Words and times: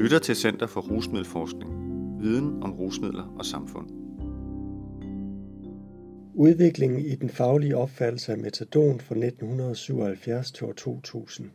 lytter 0.00 0.18
til 0.18 0.36
Center 0.36 0.66
for 0.66 0.80
Rusmiddelforskning. 0.80 1.70
Viden 2.20 2.62
om 2.62 2.72
rusmidler 2.72 3.34
og 3.38 3.46
samfund. 3.46 3.90
Udviklingen 6.34 7.00
i 7.00 7.14
den 7.14 7.28
faglige 7.28 7.76
opfattelse 7.76 8.32
af 8.32 8.38
metadon 8.38 9.00
fra 9.00 9.14
1977 9.14 10.52
til 10.52 10.66
år 10.66 10.72
2000. 10.72 11.50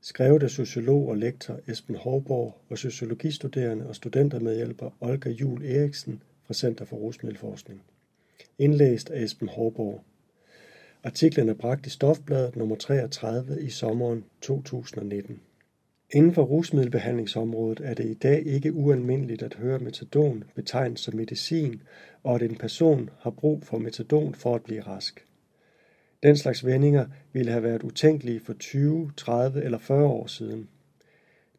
Skrevet 0.00 0.42
af 0.42 0.50
sociolog 0.50 1.08
og 1.08 1.16
lektor 1.16 1.60
Esben 1.68 1.96
Hårborg 1.96 2.60
og 2.70 2.78
sociologistuderende 2.78 3.86
og 3.86 3.96
studentermedhjælper 3.96 4.90
Olga 5.00 5.30
Jul 5.30 5.64
Eriksen 5.64 6.22
fra 6.46 6.54
Center 6.54 6.84
for 6.84 6.96
Rusmiddelforskning. 6.96 7.82
Indlæst 8.58 9.10
af 9.10 9.22
Esben 9.22 9.48
Hårborg. 9.48 10.04
Artiklen 11.04 11.48
er 11.48 11.54
bragt 11.54 11.86
i 11.86 11.90
Stofbladet 11.90 12.56
nummer 12.56 12.76
33 12.76 13.62
i 13.62 13.70
sommeren 13.70 14.24
2019. 14.40 15.40
Inden 16.12 16.34
for 16.34 16.42
rusmiddelbehandlingsområdet 16.42 17.80
er 17.84 17.94
det 17.94 18.04
i 18.04 18.14
dag 18.14 18.46
ikke 18.46 18.72
ualmindeligt 18.72 19.42
at 19.42 19.54
høre 19.54 19.78
metadon 19.78 20.44
betegnet 20.54 20.98
som 20.98 21.16
medicin, 21.16 21.82
og 22.22 22.34
at 22.34 22.42
en 22.42 22.56
person 22.56 23.10
har 23.20 23.30
brug 23.30 23.64
for 23.64 23.78
metadon 23.78 24.34
for 24.34 24.54
at 24.54 24.62
blive 24.62 24.80
rask. 24.80 25.24
Den 26.22 26.36
slags 26.36 26.66
vendinger 26.66 27.06
ville 27.32 27.50
have 27.50 27.62
været 27.62 27.82
utænkelige 27.82 28.40
for 28.40 28.52
20, 28.52 29.12
30 29.16 29.64
eller 29.64 29.78
40 29.78 30.06
år 30.06 30.26
siden. 30.26 30.68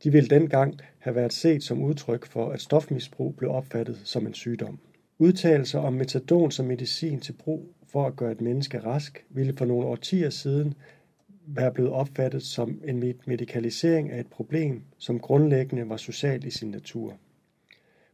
De 0.03 0.11
ville 0.11 0.29
dengang 0.29 0.79
have 0.99 1.15
været 1.15 1.33
set 1.33 1.63
som 1.63 1.83
udtryk 1.83 2.25
for, 2.25 2.49
at 2.49 2.61
stofmisbrug 2.61 3.35
blev 3.35 3.51
opfattet 3.51 4.01
som 4.03 4.27
en 4.27 4.33
sygdom. 4.33 4.79
Udtalelser 5.19 5.79
om 5.79 5.93
metadon 5.93 6.51
som 6.51 6.65
medicin 6.65 7.19
til 7.19 7.33
brug 7.33 7.73
for 7.87 8.07
at 8.07 8.15
gøre 8.15 8.31
et 8.31 8.41
menneske 8.41 8.79
rask 8.79 9.25
ville 9.29 9.57
for 9.57 9.65
nogle 9.65 9.87
årtier 9.87 10.29
siden 10.29 10.73
være 11.55 11.71
blevet 11.71 11.91
opfattet 11.91 12.43
som 12.43 12.81
en 12.87 13.13
medikalisering 13.25 14.11
af 14.11 14.19
et 14.19 14.27
problem, 14.27 14.81
som 14.97 15.19
grundlæggende 15.19 15.89
var 15.89 15.97
socialt 15.97 16.43
i 16.43 16.49
sin 16.49 16.71
natur. 16.71 17.17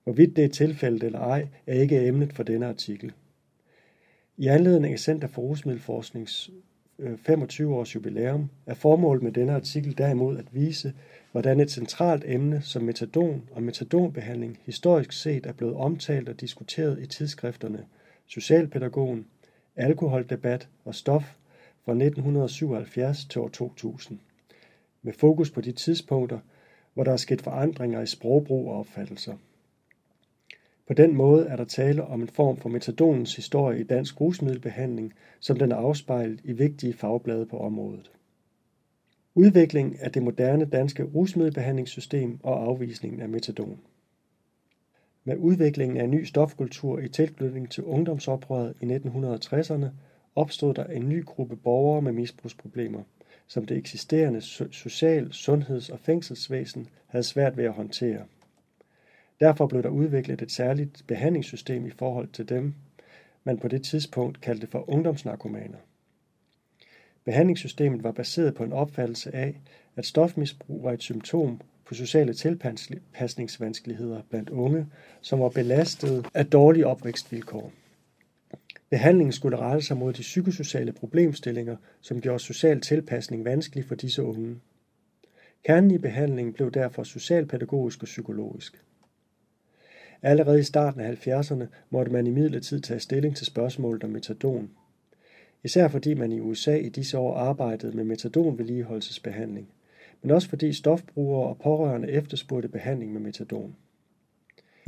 Hvorvidt 0.03 0.35
det 0.35 0.43
er 0.43 0.49
tilfældet 0.49 1.03
eller 1.03 1.19
ej, 1.19 1.47
er 1.67 1.81
ikke 1.81 2.07
emnet 2.07 2.33
for 2.33 2.43
denne 2.43 2.65
artikel. 2.67 3.11
I 4.37 4.47
anledning 4.47 4.93
af 4.93 4.99
Center 4.99 5.27
for 5.27 5.41
Rusmiddelforsknings 5.41 6.51
øh, 6.99 7.13
25-års 7.29 7.95
jubilæum 7.95 8.49
er 8.65 8.73
formålet 8.73 9.23
med 9.23 9.31
denne 9.31 9.53
artikel 9.53 9.97
derimod 9.97 10.37
at 10.37 10.55
vise, 10.55 10.93
hvordan 11.31 11.59
et 11.59 11.71
centralt 11.71 12.23
emne 12.27 12.61
som 12.61 12.81
metadon 12.81 13.49
og 13.51 13.63
metadonbehandling 13.63 14.59
historisk 14.65 15.11
set 15.11 15.45
er 15.45 15.53
blevet 15.53 15.75
omtalt 15.75 16.29
og 16.29 16.41
diskuteret 16.41 17.01
i 17.01 17.07
tidsskrifterne 17.07 17.85
Socialpædagogen, 18.27 19.25
Alkoholdebat 19.75 20.67
og 20.85 20.95
Stof 20.95 21.35
fra 21.85 21.91
1977 21.91 23.25
til 23.25 23.41
år 23.41 23.47
2000, 23.47 24.19
med 25.01 25.13
fokus 25.13 25.51
på 25.51 25.61
de 25.61 25.71
tidspunkter, 25.71 26.39
hvor 26.93 27.03
der 27.03 27.11
er 27.11 27.17
sket 27.17 27.41
forandringer 27.41 28.01
i 28.01 28.05
sprogbrug 28.05 28.69
og 28.69 28.79
opfattelser. 28.79 29.35
På 30.87 30.93
den 30.93 31.15
måde 31.15 31.45
er 31.45 31.55
der 31.55 31.63
tale 31.63 32.03
om 32.03 32.21
en 32.21 32.27
form 32.27 32.57
for 32.57 32.69
metadonens 32.69 33.35
historie 33.35 33.79
i 33.79 33.83
dansk 33.83 34.21
rusmiddelbehandling, 34.21 35.13
som 35.39 35.57
den 35.57 35.71
er 35.71 35.75
afspejlet 35.75 36.41
i 36.43 36.51
vigtige 36.51 36.93
fagblade 36.93 37.45
på 37.45 37.57
området. 37.57 38.11
Udvikling 39.35 40.01
af 40.01 40.11
det 40.11 40.23
moderne 40.23 40.65
danske 40.65 41.03
rusmiddelbehandlingssystem 41.03 42.39
og 42.43 42.63
afvisningen 42.63 43.21
af 43.21 43.29
metadon. 43.29 43.79
Med 45.23 45.37
udviklingen 45.37 45.97
af 45.97 46.03
en 46.03 46.11
ny 46.11 46.23
stofkultur 46.23 46.99
i 46.99 47.07
tilknytning 47.07 47.71
til 47.71 47.83
ungdomsoprøret 47.83 48.73
i 48.81 48.85
1960'erne 48.85 49.87
opstod 50.35 50.73
der 50.73 50.83
en 50.83 51.09
ny 51.09 51.25
gruppe 51.25 51.55
borgere 51.55 52.01
med 52.01 52.11
misbrugsproblemer, 52.11 53.03
som 53.47 53.65
det 53.65 53.77
eksisterende 53.77 54.41
social-, 54.71 55.33
sundheds- 55.33 55.89
og 55.89 55.99
fængselsvæsen 55.99 56.87
havde 57.07 57.23
svært 57.23 57.57
ved 57.57 57.65
at 57.65 57.73
håndtere. 57.73 58.25
Derfor 59.39 59.67
blev 59.67 59.83
der 59.83 59.89
udviklet 59.89 60.41
et 60.41 60.51
særligt 60.51 61.03
behandlingssystem 61.07 61.85
i 61.85 61.89
forhold 61.89 62.27
til 62.27 62.49
dem, 62.49 62.73
man 63.43 63.57
på 63.57 63.67
det 63.67 63.83
tidspunkt 63.83 64.41
kaldte 64.41 64.67
for 64.67 64.89
ungdomsnarkomaner. 64.89 65.77
Behandlingssystemet 67.25 68.03
var 68.03 68.11
baseret 68.11 68.55
på 68.55 68.63
en 68.63 68.73
opfattelse 68.73 69.35
af, 69.35 69.59
at 69.95 70.05
stofmisbrug 70.05 70.83
var 70.83 70.91
et 70.91 71.03
symptom 71.03 71.61
på 71.85 71.93
sociale 71.93 72.33
tilpasningsvanskeligheder 72.33 74.21
blandt 74.29 74.49
unge, 74.49 74.87
som 75.21 75.39
var 75.39 75.49
belastet 75.49 76.25
af 76.33 76.45
dårlige 76.45 76.87
opvækstvilkår. 76.87 77.71
Behandlingen 78.89 79.31
skulle 79.31 79.57
rette 79.57 79.85
sig 79.85 79.97
mod 79.97 80.13
de 80.13 80.21
psykosociale 80.21 80.91
problemstillinger, 80.91 81.75
som 82.01 82.21
gjorde 82.21 82.39
social 82.39 82.81
tilpasning 82.81 83.45
vanskelig 83.45 83.85
for 83.85 83.95
disse 83.95 84.23
unge. 84.23 84.55
Kernen 85.65 85.91
i 85.91 85.97
behandlingen 85.97 86.53
blev 86.53 86.71
derfor 86.71 87.03
socialpædagogisk 87.03 88.01
og 88.01 88.05
psykologisk. 88.05 88.83
Allerede 90.21 90.59
i 90.59 90.63
starten 90.63 91.01
af 91.01 91.27
70'erne 91.27 91.65
måtte 91.89 92.11
man 92.11 92.27
i 92.27 92.29
tage 92.81 92.99
stilling 92.99 93.35
til 93.35 93.45
spørgsmålet 93.45 94.03
om 94.03 94.09
metadon. 94.09 94.69
Især 95.63 95.87
fordi 95.87 96.13
man 96.13 96.31
i 96.31 96.39
USA 96.39 96.75
i 96.75 96.89
disse 96.89 97.17
år 97.17 97.35
arbejdede 97.35 97.97
med 97.97 98.03
metadonvedligeholdelsesbehandling, 98.03 99.69
men 100.21 100.31
også 100.31 100.49
fordi 100.49 100.73
stofbrugere 100.73 101.49
og 101.49 101.57
pårørende 101.57 102.11
efterspurgte 102.11 102.69
behandling 102.69 103.13
med 103.13 103.21
metadon. 103.21 103.75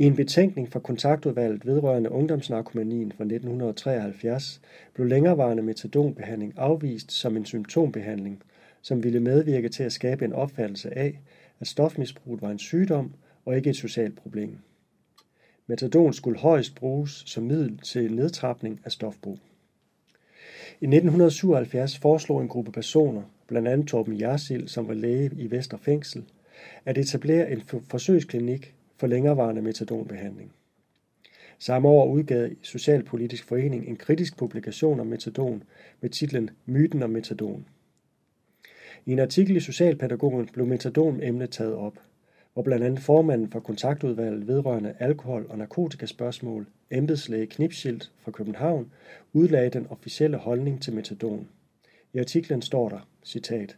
I 0.00 0.04
en 0.04 0.16
betænkning 0.16 0.72
fra 0.72 0.80
kontaktudvalget 0.80 1.66
vedrørende 1.66 2.10
ungdomsnarkomanien 2.10 3.12
fra 3.12 3.24
1973 3.24 4.60
blev 4.94 5.06
længerevarende 5.06 5.62
metadonbehandling 5.62 6.54
afvist 6.56 7.12
som 7.12 7.36
en 7.36 7.44
symptombehandling, 7.44 8.42
som 8.82 9.04
ville 9.04 9.20
medvirke 9.20 9.68
til 9.68 9.82
at 9.82 9.92
skabe 9.92 10.24
en 10.24 10.32
opfattelse 10.32 10.98
af, 10.98 11.20
at 11.60 11.66
stofmisbruget 11.66 12.42
var 12.42 12.50
en 12.50 12.58
sygdom 12.58 13.14
og 13.44 13.56
ikke 13.56 13.70
et 13.70 13.76
socialt 13.76 14.16
problem. 14.16 14.58
Metadon 15.66 16.12
skulle 16.12 16.38
højst 16.38 16.74
bruges 16.74 17.22
som 17.26 17.42
middel 17.44 17.78
til 17.78 18.14
nedtrapning 18.14 18.80
af 18.84 18.92
stofbrug. 18.92 19.38
I 20.80 20.84
1977 20.84 21.98
foreslog 21.98 22.42
en 22.42 22.48
gruppe 22.48 22.72
personer, 22.72 23.22
blandt 23.46 23.68
andet 23.68 23.88
Torben 23.88 24.14
Jarsil, 24.14 24.68
som 24.68 24.88
var 24.88 24.94
læge 24.94 25.30
i 25.36 25.50
Vesterfængsel, 25.50 26.24
at 26.84 26.98
etablere 26.98 27.50
en 27.50 27.62
forsøgsklinik 27.88 28.74
for 28.98 29.06
længerevarende 29.06 29.62
metadonbehandling. 29.62 30.52
Samme 31.58 31.88
år 31.88 32.06
udgav 32.06 32.50
Socialpolitisk 32.62 33.44
Forening 33.44 33.88
en 33.88 33.96
kritisk 33.96 34.36
publikation 34.36 35.00
om 35.00 35.06
metadon 35.06 35.62
med 36.00 36.10
titlen 36.10 36.50
Myten 36.66 37.02
om 37.02 37.10
metadon. 37.10 37.66
I 39.06 39.12
en 39.12 39.18
artikel 39.18 39.56
i 39.56 39.60
Socialpædagogen 39.60 40.48
blev 40.52 40.66
metadon-emnet 40.66 41.50
taget 41.50 41.74
op, 41.74 41.98
hvor 42.52 42.62
blandt 42.62 42.84
andet 42.84 43.00
formanden 43.00 43.50
for 43.50 43.60
kontaktudvalget 43.60 44.48
vedrørende 44.48 44.94
alkohol- 44.98 45.46
og 45.48 45.58
narkotikaspørgsmål, 45.58 46.66
embedslæge 46.90 47.46
Knipschild 47.46 48.00
fra 48.18 48.30
København, 48.30 48.92
udlagde 49.32 49.70
den 49.70 49.86
officielle 49.90 50.36
holdning 50.36 50.82
til 50.82 50.92
metadon. 50.92 51.48
I 52.12 52.18
artiklen 52.18 52.62
står 52.62 52.88
der, 52.88 53.08
citat, 53.24 53.76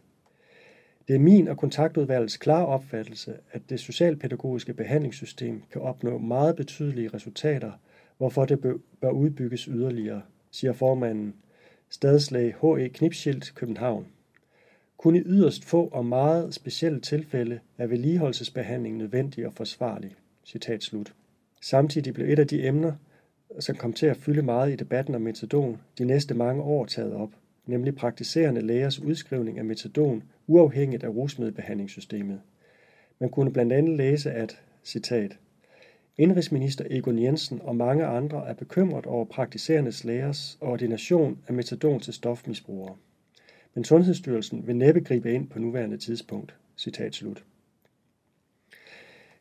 det 1.07 1.15
er 1.15 1.19
min 1.19 1.47
og 1.47 1.57
kontaktudvalgets 1.57 2.37
klare 2.37 2.65
opfattelse, 2.65 3.33
at 3.51 3.61
det 3.69 3.79
socialpædagogiske 3.79 4.73
behandlingssystem 4.73 5.63
kan 5.71 5.81
opnå 5.81 6.17
meget 6.17 6.55
betydelige 6.55 7.09
resultater, 7.13 7.71
hvorfor 8.17 8.45
det 8.45 8.59
bør 9.01 9.09
udbygges 9.09 9.63
yderligere, 9.63 10.21
siger 10.51 10.73
formanden, 10.73 11.33
stadslæge 11.89 12.55
H.E. 12.61 12.89
Knipschild, 12.89 13.55
København. 13.55 14.07
Kun 14.97 15.15
i 15.15 15.21
yderst 15.25 15.65
få 15.65 15.87
og 15.87 16.05
meget 16.05 16.53
specielle 16.53 16.99
tilfælde 16.99 17.59
er 17.77 17.87
vedligeholdelsesbehandling 17.87 18.97
nødvendig 18.97 19.47
og 19.47 19.53
forsvarlig. 19.53 20.15
Citat 20.45 20.83
slut. 20.83 21.13
Samtidig 21.61 22.13
blev 22.13 22.29
et 22.29 22.39
af 22.39 22.47
de 22.47 22.67
emner, 22.67 22.93
som 23.59 23.75
kom 23.75 23.93
til 23.93 24.05
at 24.05 24.17
fylde 24.17 24.41
meget 24.41 24.73
i 24.73 24.75
debatten 24.75 25.15
om 25.15 25.21
metadon, 25.21 25.81
de 25.97 26.05
næste 26.05 26.33
mange 26.33 26.63
år 26.63 26.85
taget 26.85 27.13
op 27.13 27.29
nemlig 27.65 27.95
praktiserende 27.95 28.61
lægers 28.61 28.99
udskrivning 28.99 29.57
af 29.57 29.65
metadon 29.65 30.23
uafhængigt 30.51 31.03
af 31.03 31.09
rusmiddelbehandlingssystemet. 31.09 32.41
Man 33.19 33.29
kunne 33.29 33.53
blandt 33.53 33.73
andet 33.73 33.97
læse, 33.97 34.31
at, 34.31 34.61
citat, 34.83 35.37
Indrigsminister 36.17 36.85
Egon 36.89 37.19
Jensen 37.19 37.61
og 37.63 37.75
mange 37.75 38.05
andre 38.05 38.47
er 38.47 38.53
bekymret 38.53 39.05
over 39.05 39.25
praktiserende 39.25 39.91
lægers 40.03 40.57
ordination 40.61 41.37
af 41.47 41.53
metadon 41.53 41.99
til 41.99 42.13
stofmisbrugere. 42.13 42.95
Men 43.73 43.83
Sundhedsstyrelsen 43.83 44.67
vil 44.67 44.75
næppe 44.75 44.99
gribe 45.01 45.33
ind 45.33 45.49
på 45.49 45.59
nuværende 45.59 45.97
tidspunkt. 45.97 46.55
Citat 46.77 47.15
slut. 47.15 47.43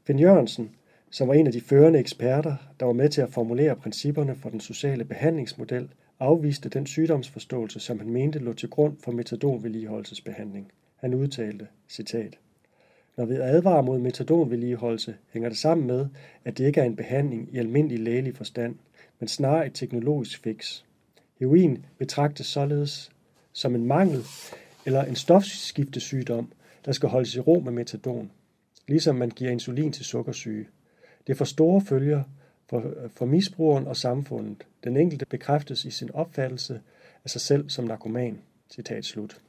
Finn 0.05 0.19
Jørgensen, 0.19 0.71
som 1.11 1.29
var 1.29 1.35
en 1.35 1.47
af 1.47 1.53
de 1.53 1.61
førende 1.61 1.99
eksperter, 1.99 2.57
der 2.81 2.87
var 2.87 2.93
med 2.93 3.09
til 3.09 3.21
at 3.21 3.31
formulere 3.31 3.77
principperne 3.77 4.37
for 4.37 4.51
den 4.51 4.61
sociale 4.61 5.05
behandlingsmodel, 5.05 5.89
afviste 6.21 6.69
den 6.69 6.87
sygdomsforståelse, 6.87 7.81
som 7.81 7.99
han 7.99 8.11
mente 8.11 8.39
lå 8.39 8.53
til 8.53 8.71
grund 8.71 8.97
for 8.97 9.13
metadonvedligeholdelsesbehandling. 9.13 10.73
Han 11.01 11.15
udtalte, 11.15 11.69
citat, 11.89 12.39
Når 13.17 13.25
vi 13.25 13.35
advarer 13.35 13.83
mod 13.83 13.99
metadonvedligeholdelse, 13.99 15.17
hænger 15.33 15.49
det 15.49 15.59
sammen 15.59 15.87
med, 15.87 16.07
at 16.45 16.59
det 16.59 16.67
ikke 16.67 16.81
er 16.81 16.85
en 16.85 16.97
behandling 16.97 17.49
i 17.53 17.59
almindelig 17.59 17.99
lægelig 17.99 18.37
forstand, 18.37 18.77
men 19.19 19.29
snarere 19.29 19.67
et 19.67 19.75
teknologisk 19.75 20.43
fix. 20.43 20.83
Heroin 21.39 21.87
betragtes 21.99 22.47
således 22.47 23.11
som 23.53 23.75
en 23.75 23.87
mangel 23.87 24.23
eller 24.87 25.05
en 25.05 25.17
stofskiftesygdom, 25.17 26.53
der 26.85 26.93
skal 26.93 27.09
holdes 27.09 27.37
i 27.37 27.41
ro 27.41 27.61
med 27.61 27.73
metadon. 27.73 28.31
ligesom 28.89 29.17
man 29.17 29.31
giver 29.31 29.51
insulin 29.51 29.93
til 29.93 30.05
sukkersyge. 30.05 30.67
Det 31.27 31.37
får 31.37 31.45
store 31.45 31.81
følger 31.81 32.23
for, 32.67 32.95
for 33.09 33.27
misbrugeren 33.27 33.87
og 33.87 33.97
samfundet. 33.97 34.67
Den 34.85 34.97
enkelte 34.97 35.27
bekræftes 35.27 35.85
i 35.85 35.91
sin 35.91 36.11
opfattelse 36.15 36.81
af 37.25 37.31
sig 37.31 37.41
selv 37.41 37.71
som 37.71 37.85
narkoman. 37.85 38.39
Citat 38.71 39.05
slut. 39.05 39.41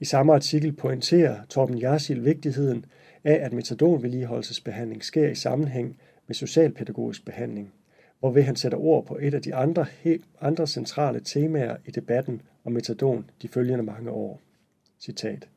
I 0.00 0.04
samme 0.04 0.34
artikel 0.34 0.72
pointerer 0.72 1.44
Torben 1.48 1.78
Jarsil 1.78 2.24
vigtigheden 2.24 2.84
af, 3.24 3.34
at 3.44 3.52
metadonvedligeholdelsesbehandling 3.52 5.04
sker 5.04 5.28
i 5.28 5.34
sammenhæng 5.34 5.96
med 6.26 6.34
socialpædagogisk 6.34 7.24
behandling, 7.24 7.72
hvorved 8.20 8.42
han 8.42 8.56
sætter 8.56 8.78
ord 8.78 9.06
på 9.06 9.18
et 9.20 9.34
af 9.34 9.42
de 9.42 9.54
andre, 9.54 9.86
andre 10.40 10.66
centrale 10.66 11.20
temaer 11.20 11.76
i 11.86 11.90
debatten 11.90 12.42
om 12.64 12.72
metadon 12.72 13.30
de 13.42 13.48
følgende 13.48 13.84
mange 13.84 14.10
år. 14.10 14.40
Citat. 15.00 15.48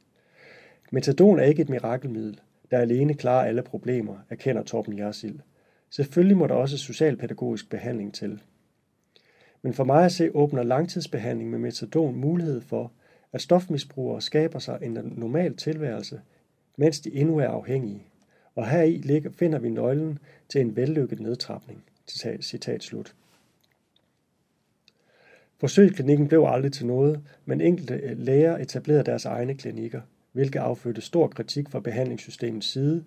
Metadon 0.91 1.39
er 1.39 1.43
ikke 1.43 1.61
et 1.61 1.69
mirakelmiddel, 1.69 2.39
der 2.71 2.77
alene 2.77 3.13
klarer 3.13 3.47
alle 3.47 3.61
problemer, 3.61 4.17
erkender 4.29 4.63
Torben 4.63 4.97
Jarsil. 4.97 5.41
Selvfølgelig 5.89 6.37
må 6.37 6.47
der 6.47 6.53
også 6.53 6.77
socialpædagogisk 6.77 7.69
behandling 7.69 8.13
til. 8.13 8.41
Men 9.61 9.73
for 9.73 9.83
mig 9.83 10.05
at 10.05 10.11
se 10.11 10.35
åbner 10.35 10.63
langtidsbehandling 10.63 11.49
med 11.49 11.59
metadon 11.59 12.15
mulighed 12.15 12.61
for, 12.61 12.91
at 13.33 13.41
stofmisbrugere 13.41 14.21
skaber 14.21 14.59
sig 14.59 14.79
en 14.81 14.97
normal 15.17 15.55
tilværelse, 15.55 16.21
mens 16.77 16.99
de 16.99 17.13
endnu 17.13 17.37
er 17.37 17.47
afhængige. 17.47 18.03
Og 18.55 18.69
heri 18.69 18.97
ligger, 18.97 19.31
finder 19.31 19.59
vi 19.59 19.69
nøglen 19.69 20.19
til 20.49 20.61
en 20.61 20.75
vellykket 20.75 21.19
nedtrapning. 21.19 21.83
Citat, 22.07 22.43
citat 22.43 22.83
slut. 22.83 23.15
Forsøgsklinikken 25.57 26.27
blev 26.27 26.45
aldrig 26.47 26.73
til 26.73 26.85
noget, 26.85 27.21
men 27.45 27.61
enkelte 27.61 27.93
øh, 27.93 28.19
læger 28.19 28.57
etablerede 28.57 29.03
deres 29.03 29.25
egne 29.25 29.53
klinikker, 29.53 30.01
hvilket 30.31 30.59
affødte 30.59 31.01
stor 31.01 31.27
kritik 31.27 31.69
fra 31.69 31.79
behandlingssystemets 31.79 32.71
side, 32.71 33.03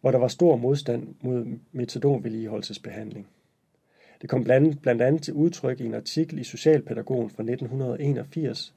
hvor 0.00 0.10
der 0.10 0.18
var 0.18 0.28
stor 0.28 0.56
modstand 0.56 1.14
mod 1.20 1.58
metadonvedligeholdelsesbehandling. 1.72 3.28
Det 4.22 4.30
kom 4.30 4.44
blandt, 4.44 4.82
blandt 4.82 5.02
andet 5.02 5.22
til 5.22 5.34
udtryk 5.34 5.80
i 5.80 5.84
en 5.84 5.94
artikel 5.94 6.38
i 6.38 6.44
Socialpædagogen 6.44 7.30
fra 7.30 7.42
1981, 7.42 8.74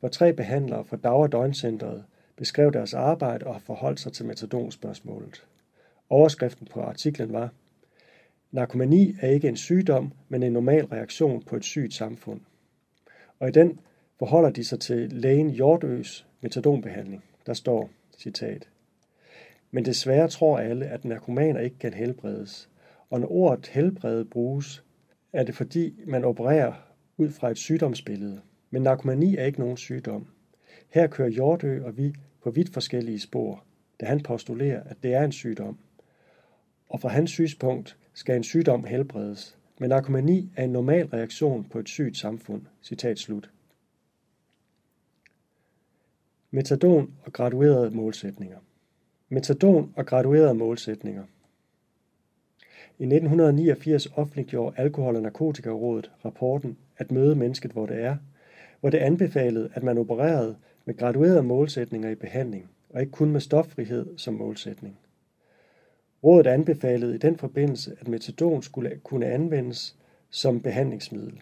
hvor 0.00 0.08
tre 0.08 0.32
behandlere 0.32 0.84
fra 0.84 0.96
Dag- 0.96 1.12
og 1.12 1.32
Døgncentret 1.32 2.04
beskrev 2.36 2.72
deres 2.72 2.94
arbejde 2.94 3.46
og 3.46 3.62
forholdt 3.62 4.00
sig 4.00 4.12
til 4.12 4.26
metadonspørgsmålet. 4.26 5.46
Overskriften 6.10 6.68
på 6.72 6.80
artiklen 6.80 7.32
var, 7.32 7.50
Narkomani 8.50 9.16
er 9.20 9.28
ikke 9.28 9.48
en 9.48 9.56
sygdom, 9.56 10.12
men 10.28 10.42
en 10.42 10.52
normal 10.52 10.84
reaktion 10.84 11.42
på 11.42 11.56
et 11.56 11.64
sygt 11.64 11.94
samfund. 11.94 12.40
Og 13.38 13.48
i 13.48 13.50
den 13.52 13.80
forholder 14.18 14.50
de 14.50 14.64
sig 14.64 14.80
til 14.80 15.12
lægen 15.12 15.50
Hjortøs 15.50 16.26
metadonbehandling. 16.40 17.24
Der 17.46 17.54
står, 17.54 17.90
citat, 18.18 18.68
Men 19.70 19.84
desværre 19.84 20.28
tror 20.28 20.58
alle, 20.58 20.86
at 20.86 21.04
narkomaner 21.04 21.60
ikke 21.60 21.78
kan 21.78 21.94
helbredes. 21.94 22.68
Og 23.10 23.20
når 23.20 23.32
ordet 23.32 23.66
helbrede 23.66 24.24
bruges, 24.24 24.84
er 25.32 25.42
det 25.42 25.54
fordi, 25.54 26.00
man 26.06 26.24
opererer 26.24 26.72
ud 27.16 27.30
fra 27.30 27.50
et 27.50 27.58
sygdomsbillede. 27.58 28.40
Men 28.76 28.82
narkomani 28.82 29.36
er 29.36 29.44
ikke 29.44 29.60
nogen 29.60 29.76
sygdom. 29.76 30.26
Her 30.88 31.06
kører 31.06 31.28
Hjortø 31.28 31.84
og 31.84 31.96
vi 31.96 32.14
på 32.42 32.50
vidt 32.50 32.72
forskellige 32.72 33.20
spor, 33.20 33.64
da 34.00 34.06
han 34.06 34.22
postulerer, 34.22 34.82
at 34.82 34.96
det 35.02 35.14
er 35.14 35.24
en 35.24 35.32
sygdom. 35.32 35.78
Og 36.88 37.00
fra 37.00 37.08
hans 37.08 37.30
synspunkt 37.30 37.96
skal 38.12 38.36
en 38.36 38.44
sygdom 38.44 38.84
helbredes, 38.84 39.58
men 39.78 39.88
narkomani 39.88 40.50
er 40.56 40.64
en 40.64 40.70
normal 40.70 41.06
reaktion 41.06 41.64
på 41.64 41.78
et 41.78 41.88
sygt 41.88 42.16
samfund. 42.16 42.62
Citat 42.82 43.18
slut. 43.18 43.50
Metadon 46.50 47.14
og 47.22 47.32
graduerede 47.32 47.90
målsætninger. 47.90 48.58
Metadon 49.28 49.92
og 49.96 50.06
graduerede 50.06 50.54
målsætninger. 50.54 51.24
I 52.98 53.04
1989 53.04 54.06
offentliggjorde 54.06 54.76
Alkohol- 54.78 55.16
og 55.16 55.22
Narkotikarådet 55.22 56.10
rapporten 56.24 56.78
At 56.96 57.10
møde 57.10 57.34
mennesket, 57.34 57.70
hvor 57.70 57.86
det 57.86 58.00
er, 58.00 58.16
hvor 58.80 58.90
det 58.90 58.98
anbefalede, 58.98 59.70
at 59.74 59.82
man 59.82 59.98
opererede 59.98 60.56
med 60.84 60.96
graduerede 60.96 61.42
målsætninger 61.42 62.10
i 62.10 62.14
behandling, 62.14 62.70
og 62.90 63.00
ikke 63.00 63.12
kun 63.12 63.30
med 63.30 63.40
stoffrihed 63.40 64.18
som 64.18 64.34
målsætning. 64.34 64.98
Rådet 66.24 66.46
anbefalede 66.46 67.14
i 67.14 67.18
den 67.18 67.36
forbindelse, 67.36 67.96
at 68.00 68.08
metadon 68.08 68.62
skulle 68.62 69.00
kunne 69.04 69.26
anvendes 69.26 69.96
som 70.30 70.60
behandlingsmiddel. 70.60 71.40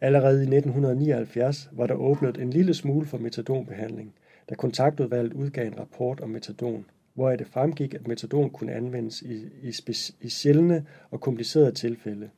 Allerede 0.00 0.38
i 0.38 0.56
1979 0.56 1.68
var 1.72 1.86
der 1.86 1.94
åbnet 1.94 2.38
en 2.38 2.50
lille 2.50 2.74
smule 2.74 3.06
for 3.06 3.18
metadonbehandling, 3.18 4.14
da 4.50 4.54
kontaktudvalget 4.54 5.32
udgav 5.32 5.66
en 5.66 5.78
rapport 5.78 6.20
om 6.20 6.28
metadon, 6.28 6.86
hvor 7.14 7.30
det 7.30 7.46
fremgik, 7.46 7.94
at 7.94 8.08
metadon 8.08 8.50
kunne 8.50 8.72
anvendes 8.72 9.22
i, 9.22 9.34
i, 9.62 9.74
i 10.20 10.28
sjældne 10.28 10.86
og 11.10 11.20
komplicerede 11.20 11.72
tilfælde. 11.72 12.30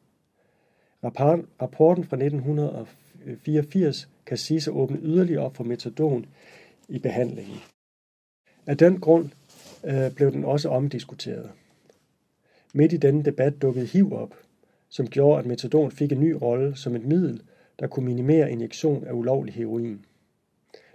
Rapporten 1.04 2.04
fra 2.04 2.16
1984 2.16 2.88
84 3.44 4.08
kan 4.26 4.36
siges 4.36 4.68
at 4.68 4.74
åbne 4.74 4.98
yderligere 5.02 5.44
op 5.44 5.56
for 5.56 5.64
metadon 5.64 6.26
i 6.88 6.98
behandlingen. 6.98 7.56
Af 8.66 8.78
den 8.78 9.00
grund 9.00 9.30
øh, 9.84 10.14
blev 10.14 10.32
den 10.32 10.44
også 10.44 10.68
omdiskuteret. 10.68 11.50
Midt 12.74 12.92
i 12.92 12.96
denne 12.96 13.24
debat 13.24 13.62
dukkede 13.62 13.86
HIV 13.86 14.12
op, 14.12 14.34
som 14.88 15.08
gjorde, 15.08 15.38
at 15.38 15.46
metadon 15.46 15.90
fik 15.90 16.12
en 16.12 16.20
ny 16.20 16.36
rolle 16.42 16.76
som 16.76 16.96
et 16.96 17.04
middel, 17.04 17.42
der 17.78 17.86
kunne 17.86 18.06
minimere 18.06 18.50
injektion 18.50 19.04
af 19.04 19.12
ulovlig 19.12 19.54
heroin. 19.54 20.04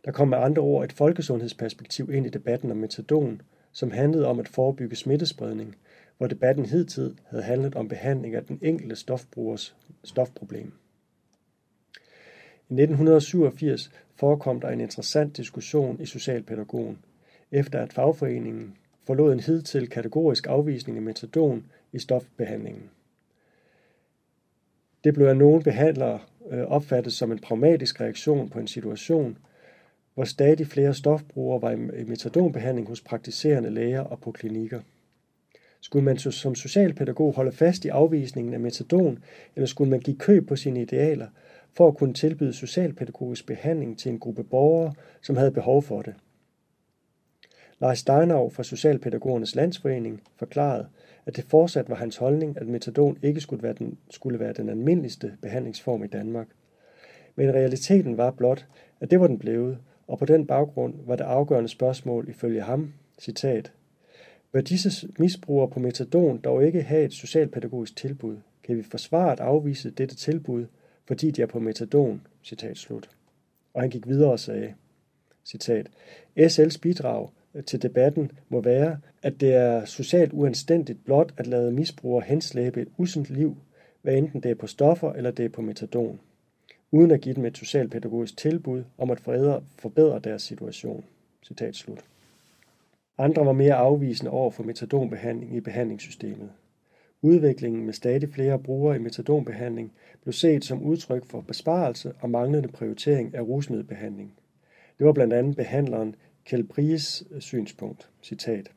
Der 0.05 0.11
kom 0.11 0.27
med 0.27 0.37
andre 0.37 0.61
ord 0.61 0.85
et 0.85 0.93
folkesundhedsperspektiv 0.93 2.11
ind 2.13 2.25
i 2.25 2.29
debatten 2.29 2.71
om 2.71 2.77
metadon, 2.77 3.41
som 3.71 3.91
handlede 3.91 4.27
om 4.27 4.39
at 4.39 4.47
forebygge 4.47 4.95
smittespredning, 4.95 5.75
hvor 6.17 6.27
debatten 6.27 6.65
hidtil 6.65 7.19
havde 7.25 7.43
handlet 7.43 7.75
om 7.75 7.87
behandling 7.87 8.35
af 8.35 8.45
den 8.45 8.59
enkelte 8.61 8.95
stofbrugers 8.95 9.75
stofproblem. 10.03 10.73
I 12.69 12.73
1987 12.73 13.91
forekom 14.15 14.59
der 14.59 14.69
en 14.69 14.81
interessant 14.81 15.37
diskussion 15.37 16.01
i 16.01 16.05
Socialpædagogen, 16.05 16.97
efter 17.51 17.79
at 17.79 17.93
fagforeningen 17.93 18.77
forlod 19.05 19.33
en 19.33 19.39
hidtil 19.39 19.89
kategorisk 19.89 20.47
afvisning 20.47 20.97
af 20.97 21.03
metadon 21.03 21.65
i 21.93 21.99
stofbehandlingen. 21.99 22.89
Det 25.03 25.13
blev 25.13 25.27
af 25.27 25.37
nogle 25.37 25.63
behandlere 25.63 26.19
øh, 26.51 26.63
opfattet 26.63 27.13
som 27.13 27.31
en 27.31 27.39
pragmatisk 27.39 28.01
reaktion 28.01 28.49
på 28.49 28.59
en 28.59 28.67
situation, 28.67 29.37
hvor 30.13 30.23
stadig 30.23 30.67
flere 30.67 30.93
stofbrugere 30.93 31.61
var 31.61 31.71
i 31.71 32.03
metadonbehandling 32.03 32.87
hos 32.87 33.01
praktiserende 33.01 33.69
læger 33.69 34.01
og 34.01 34.19
på 34.19 34.31
klinikker. 34.31 34.81
Skulle 35.81 36.05
man 36.05 36.17
som 36.17 36.55
socialpædagog 36.55 37.33
holde 37.33 37.51
fast 37.51 37.85
i 37.85 37.87
afvisningen 37.87 38.53
af 38.53 38.59
metadon, 38.59 39.23
eller 39.55 39.67
skulle 39.67 39.89
man 39.89 39.99
give 39.99 40.17
køb 40.17 40.47
på 40.47 40.55
sine 40.55 40.81
idealer 40.81 41.27
for 41.77 41.87
at 41.87 41.97
kunne 41.97 42.13
tilbyde 42.13 42.53
socialpædagogisk 42.53 43.47
behandling 43.47 43.99
til 43.99 44.11
en 44.11 44.19
gruppe 44.19 44.43
borgere, 44.43 44.93
som 45.21 45.37
havde 45.37 45.51
behov 45.51 45.81
for 45.81 46.01
det? 46.01 46.13
Lars 47.79 47.99
Steinau 47.99 48.49
fra 48.49 48.63
Socialpædagogernes 48.63 49.55
Landsforening 49.55 50.21
forklarede, 50.35 50.87
at 51.25 51.35
det 51.35 51.43
fortsat 51.43 51.89
var 51.89 51.95
hans 51.95 52.17
holdning, 52.17 52.57
at 52.57 52.67
metadon 52.67 53.17
ikke 53.23 53.41
skulle 53.41 53.63
være 53.63 53.73
den, 53.73 53.97
skulle 54.09 54.39
være 54.39 54.53
den 54.53 54.69
almindeligste 54.69 55.33
behandlingsform 55.41 56.03
i 56.03 56.07
Danmark. 56.07 56.47
Men 57.35 57.53
realiteten 57.53 58.17
var 58.17 58.31
blot, 58.31 58.65
at 58.99 59.11
det 59.11 59.19
var 59.19 59.27
den 59.27 59.39
blevet, 59.39 59.77
og 60.07 60.19
på 60.19 60.25
den 60.25 60.47
baggrund 60.47 60.93
var 61.05 61.15
det 61.15 61.23
afgørende 61.23 61.69
spørgsmål 61.69 62.29
ifølge 62.29 62.61
ham, 62.61 62.93
citat, 63.19 63.71
Bør 64.51 64.61
disse 64.61 65.07
misbrugere 65.19 65.69
på 65.69 65.79
metadon 65.79 66.37
dog 66.37 66.65
ikke 66.65 66.81
have 66.81 67.03
et 67.03 67.13
socialpædagogisk 67.13 67.95
tilbud? 67.95 68.37
Kan 68.63 68.77
vi 68.77 68.83
forsvare 68.83 69.31
at 69.31 69.39
afvise 69.39 69.89
dette 69.89 70.15
tilbud, 70.15 70.65
fordi 71.07 71.31
de 71.31 71.41
er 71.41 71.45
på 71.45 71.59
metadon? 71.59 72.21
Citat 72.43 72.77
slut. 72.77 73.09
Og 73.73 73.81
han 73.81 73.89
gik 73.89 74.07
videre 74.07 74.31
og 74.31 74.39
sagde, 74.39 74.73
citat, 75.45 75.89
SL's 76.39 76.79
bidrag 76.81 77.29
til 77.65 77.81
debatten 77.81 78.31
må 78.49 78.61
være, 78.61 78.99
at 79.21 79.41
det 79.41 79.53
er 79.53 79.85
socialt 79.85 80.33
uanstændigt 80.33 81.05
blot 81.05 81.33
at 81.37 81.47
lade 81.47 81.71
misbrugere 81.71 82.25
henslæbe 82.25 82.81
et 82.81 82.87
usundt 82.97 83.29
liv, 83.29 83.57
hvad 84.01 84.13
enten 84.13 84.43
det 84.43 84.51
er 84.51 84.55
på 84.55 84.67
stoffer 84.67 85.13
eller 85.13 85.31
det 85.31 85.45
er 85.45 85.49
på 85.49 85.61
metadon, 85.61 86.19
uden 86.91 87.11
at 87.11 87.21
give 87.21 87.35
dem 87.35 87.45
et 87.45 87.57
socialpædagogisk 87.57 88.37
tilbud 88.37 88.83
om 88.97 89.11
at 89.11 89.19
forbedre 89.79 90.19
deres 90.19 90.41
situation. 90.41 91.05
Citat 91.43 91.75
slut. 91.75 92.03
Andre 93.17 93.45
var 93.45 93.51
mere 93.51 93.73
afvisende 93.73 94.31
over 94.31 94.51
for 94.51 94.63
metadonbehandling 94.63 95.55
i 95.55 95.59
behandlingssystemet. 95.59 96.49
Udviklingen 97.21 97.85
med 97.85 97.93
stadig 97.93 98.29
flere 98.29 98.59
brugere 98.59 98.95
i 98.95 98.99
metadonbehandling 98.99 99.91
blev 100.21 100.33
set 100.33 100.65
som 100.65 100.83
udtryk 100.83 101.25
for 101.25 101.41
besparelse 101.41 102.13
og 102.19 102.29
manglende 102.29 102.67
prioritering 102.67 103.35
af 103.35 103.41
rusmiddelbehandling. 103.41 104.33
Det 104.97 105.05
var 105.05 105.13
blandt 105.13 105.33
andet 105.33 105.55
behandleren 105.55 106.15
Kjeld 106.45 106.67
Pries 106.67 107.23
synspunkt. 107.39 108.09
Citat. 108.23 108.71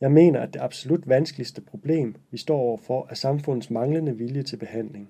Jeg 0.00 0.12
mener, 0.12 0.40
at 0.40 0.54
det 0.54 0.60
absolut 0.60 1.08
vanskeligste 1.08 1.60
problem, 1.60 2.14
vi 2.30 2.38
står 2.38 2.58
overfor, 2.58 3.06
er 3.10 3.14
samfundets 3.14 3.70
manglende 3.70 4.16
vilje 4.16 4.42
til 4.42 4.56
behandling. 4.56 5.08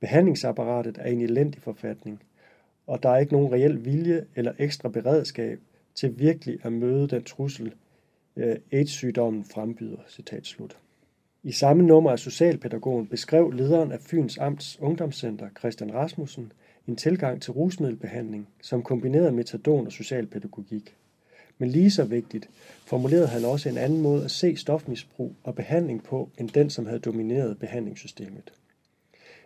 Behandlingsapparatet 0.00 0.98
er 1.00 1.08
i 1.08 1.12
en 1.12 1.20
elendig 1.20 1.62
forfatning, 1.62 2.22
og 2.86 3.02
der 3.02 3.08
er 3.08 3.18
ikke 3.18 3.32
nogen 3.32 3.52
reel 3.52 3.84
vilje 3.84 4.26
eller 4.36 4.52
ekstra 4.58 4.88
beredskab 4.88 5.60
til 5.94 6.18
virkelig 6.18 6.58
at 6.62 6.72
møde 6.72 7.08
den 7.08 7.24
trussel, 7.24 7.74
øh, 8.36 8.56
AIDS-sygdommen 8.72 9.44
frembyder. 9.44 9.98
Citat 10.08 10.46
slut. 10.46 10.78
I 11.42 11.52
samme 11.52 11.82
nummer 11.82 12.10
af 12.10 12.18
Socialpædagogen 12.18 13.06
beskrev 13.06 13.50
lederen 13.50 13.92
af 13.92 14.00
Fyns 14.00 14.38
Amts 14.38 14.78
Ungdomscenter, 14.80 15.48
Christian 15.58 15.94
Rasmussen, 15.94 16.52
en 16.88 16.96
tilgang 16.96 17.42
til 17.42 17.52
rusmiddelbehandling, 17.52 18.48
som 18.62 18.82
kombinerede 18.82 19.32
metadon 19.32 19.86
og 19.86 19.92
socialpædagogik. 19.92 20.96
Men 21.58 21.68
lige 21.68 21.90
så 21.90 22.04
vigtigt 22.04 22.50
formulerede 22.86 23.26
han 23.26 23.44
også 23.44 23.68
en 23.68 23.78
anden 23.78 24.00
måde 24.00 24.24
at 24.24 24.30
se 24.30 24.56
stofmisbrug 24.56 25.34
og 25.44 25.54
behandling 25.54 26.02
på, 26.02 26.30
end 26.38 26.48
den, 26.48 26.70
som 26.70 26.86
havde 26.86 27.00
domineret 27.00 27.58
behandlingssystemet. 27.58 28.52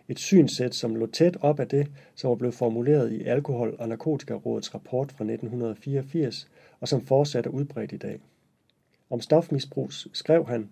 Et 0.07 0.19
synsæt, 0.19 0.75
som 0.75 0.95
lå 0.95 1.05
tæt 1.05 1.37
op 1.41 1.59
af 1.59 1.67
det, 1.67 1.87
som 2.15 2.29
var 2.29 2.35
blevet 2.35 2.55
formuleret 2.55 3.11
i 3.11 3.23
Alkohol- 3.23 3.75
og 3.79 3.89
Narkotikarådets 3.89 4.73
rapport 4.73 5.11
fra 5.11 5.23
1984, 5.23 6.47
og 6.79 6.87
som 6.87 7.05
fortsat 7.05 7.45
er 7.45 7.49
udbredt 7.49 7.91
i 7.91 7.97
dag. 7.97 8.19
Om 9.09 9.21
stofmisbrug 9.21 9.91
skrev 9.91 10.47
han, 10.47 10.69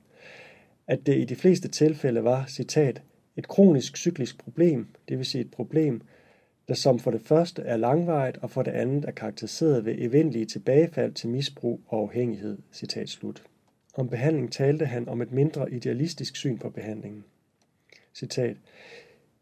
at 0.88 1.06
det 1.06 1.18
i 1.18 1.26
de 1.26 1.36
fleste 1.36 1.68
tilfælde 1.68 2.24
var, 2.24 2.46
citat, 2.46 3.02
et 3.36 3.48
kronisk 3.48 3.98
cyklisk 3.98 4.38
problem, 4.38 4.88
det 5.10 5.18
vil 5.18 5.26
sige 5.26 5.42
et 5.42 5.52
problem, 5.52 6.02
der 6.68 6.74
som 6.74 7.00
for 7.00 7.12
det 7.12 7.22
første 7.22 7.62
er 7.62 7.78
langvarigt 7.78 8.38
og 8.38 8.52
for 8.52 8.64
det 8.64 8.72
andet 8.72 9.06
er 9.06 9.12
karakteriseret 9.12 9.86
ved 9.86 9.96
evindelige 9.98 10.46
tilbagefald 10.46 11.14
til 11.14 11.30
misbrug 11.30 11.82
og 11.88 12.02
afhængighed. 12.02 12.58
Citat 12.74 13.10
slut. 13.10 13.44
Om 13.94 14.10
behandling 14.10 14.52
talte 14.52 14.86
han 14.86 15.10
om 15.10 15.22
et 15.22 15.32
mindre 15.32 15.72
idealistisk 15.72 16.36
syn 16.36 16.58
på 16.58 16.70
behandlingen. 16.70 17.24
Citat. 18.16 18.58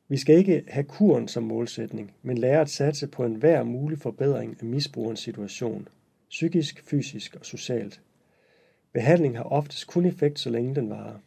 Vi 0.08 0.18
skal 0.18 0.38
ikke 0.38 0.64
have 0.68 0.84
kuren 0.84 1.28
som 1.28 1.44
målsætning, 1.44 2.14
men 2.22 2.38
lære 2.38 2.62
at 2.62 2.70
satse 2.70 3.08
på 3.08 3.26
enhver 3.26 3.64
mulig 3.64 3.98
forbedring 3.98 4.58
af 4.60 4.66
misbrugerens 4.66 5.20
situation, 5.20 5.88
psykisk, 6.30 6.84
fysisk 6.84 7.36
og 7.36 7.46
socialt. 7.46 8.02
Behandling 8.94 9.38
har 9.38 9.44
oftest 9.44 9.88
kun 9.88 10.06
effekt, 10.06 10.40
så 10.40 10.50
længe 10.50 10.76
den 10.76 10.90
varer. 10.90 11.18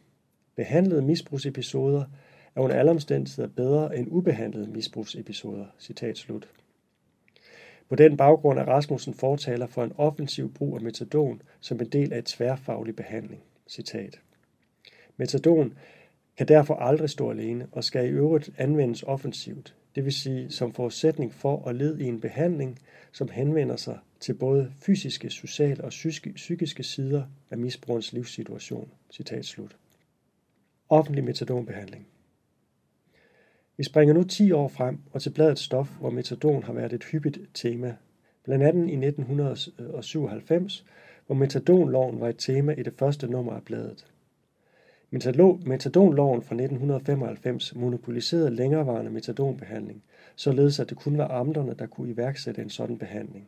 Behandlede 0.55 1.01
misbrugsepisoder 1.01 2.03
er 2.55 2.61
under 2.61 2.75
alle 2.75 2.91
omstændigheder 2.91 3.47
bedre 3.47 3.97
end 3.97 4.07
ubehandlede 4.11 4.67
misbrugsepisoder. 4.67 5.65
Citat 5.79 6.17
slut. 6.17 6.49
På 7.89 7.95
den 7.95 8.17
baggrund 8.17 8.59
er 8.59 8.63
Rasmussen 8.63 9.13
fortaler 9.13 9.67
for 9.67 9.83
en 9.83 9.93
offensiv 9.97 10.53
brug 10.53 10.75
af 10.75 10.81
metadon 10.81 11.41
som 11.59 11.79
en 11.79 11.89
del 11.89 12.13
af 12.13 12.17
et 12.17 12.25
tværfaglig 12.25 12.95
behandling. 12.95 13.43
Citat. 13.67 14.19
Metadon 15.17 15.73
kan 16.37 16.47
derfor 16.47 16.75
aldrig 16.75 17.09
stå 17.09 17.31
alene 17.31 17.67
og 17.71 17.83
skal 17.83 18.05
i 18.05 18.09
øvrigt 18.09 18.49
anvendes 18.57 19.03
offensivt, 19.03 19.75
det 19.95 20.05
vil 20.05 20.13
sige 20.13 20.51
som 20.51 20.73
forudsætning 20.73 21.33
for 21.33 21.67
at 21.67 21.75
lede 21.75 22.03
i 22.03 22.05
en 22.05 22.21
behandling, 22.21 22.79
som 23.11 23.29
henvender 23.29 23.75
sig 23.75 23.99
til 24.19 24.33
både 24.33 24.71
fysiske, 24.81 25.29
sociale 25.29 25.83
og 25.83 25.89
psykiske 26.35 26.83
sider 26.83 27.23
af 27.51 27.57
misbrugerens 27.57 28.13
livssituation. 28.13 28.91
Citat 29.11 29.45
slut. 29.45 29.75
Offentlig 30.89 31.23
metadonbehandling. 31.23 32.07
Vi 33.77 33.83
springer 33.83 34.13
nu 34.13 34.23
10 34.23 34.51
år 34.51 34.67
frem 34.67 34.99
og 35.11 35.21
til 35.21 35.29
bladet 35.29 35.59
Stof, 35.59 35.89
hvor 35.99 36.09
metadon 36.09 36.63
har 36.63 36.73
været 36.73 36.93
et 36.93 37.03
hyppigt 37.03 37.39
tema. 37.53 37.95
Blandt 38.43 38.63
andet 38.63 38.89
i 38.89 38.95
1997, 38.95 40.85
hvor 41.25 41.35
metadonloven 41.35 42.19
var 42.19 42.29
et 42.29 42.37
tema 42.37 42.73
i 42.73 42.83
det 42.83 42.93
første 42.93 43.27
nummer 43.27 43.53
af 43.53 43.63
bladet. 43.63 44.07
Metadonloven 45.65 46.41
fra 46.41 46.55
1995 46.55 47.75
monopoliserede 47.75 48.49
længerevarende 48.49 49.11
metadonbehandling, 49.11 50.03
således 50.35 50.79
at 50.79 50.89
det 50.89 50.97
kun 50.97 51.17
var 51.17 51.27
amterne, 51.27 51.75
der 51.79 51.85
kunne 51.85 52.09
iværksætte 52.09 52.61
en 52.61 52.69
sådan 52.69 52.97
behandling. 52.97 53.47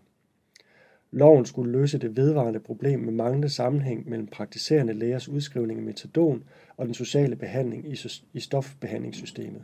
Loven 1.12 1.46
skulle 1.46 1.72
løse 1.72 1.98
det 1.98 2.18
vedvarende 2.18 2.60
problem 2.60 3.00
med 3.00 3.14
manglende 3.14 3.50
sammenhæng 3.50 4.10
mellem 4.10 4.28
praktiserende 4.28 4.94
lægers 4.94 5.30
udskrivning 5.30 5.80
af 5.80 5.86
metadon 5.86 6.44
og 6.78 6.86
den 6.86 6.94
sociale 6.94 7.36
behandling 7.36 7.86
i 8.34 8.40
stofbehandlingssystemet. 8.40 9.62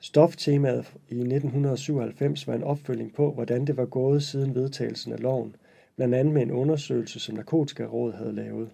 Stoftemaet 0.00 0.94
i 1.08 1.14
1997 1.14 2.46
var 2.46 2.54
en 2.54 2.62
opfølging 2.62 3.14
på, 3.14 3.32
hvordan 3.32 3.66
det 3.66 3.76
var 3.76 3.86
gået 3.86 4.22
siden 4.22 4.54
vedtagelsen 4.54 5.12
af 5.12 5.20
loven, 5.20 5.56
blandt 5.96 6.14
andet 6.14 6.34
med 6.34 6.42
en 6.42 6.50
undersøgelse, 6.50 7.20
som 7.20 7.34
Narkotikarådet 7.34 8.14
havde 8.14 8.32
lavet. 8.32 8.70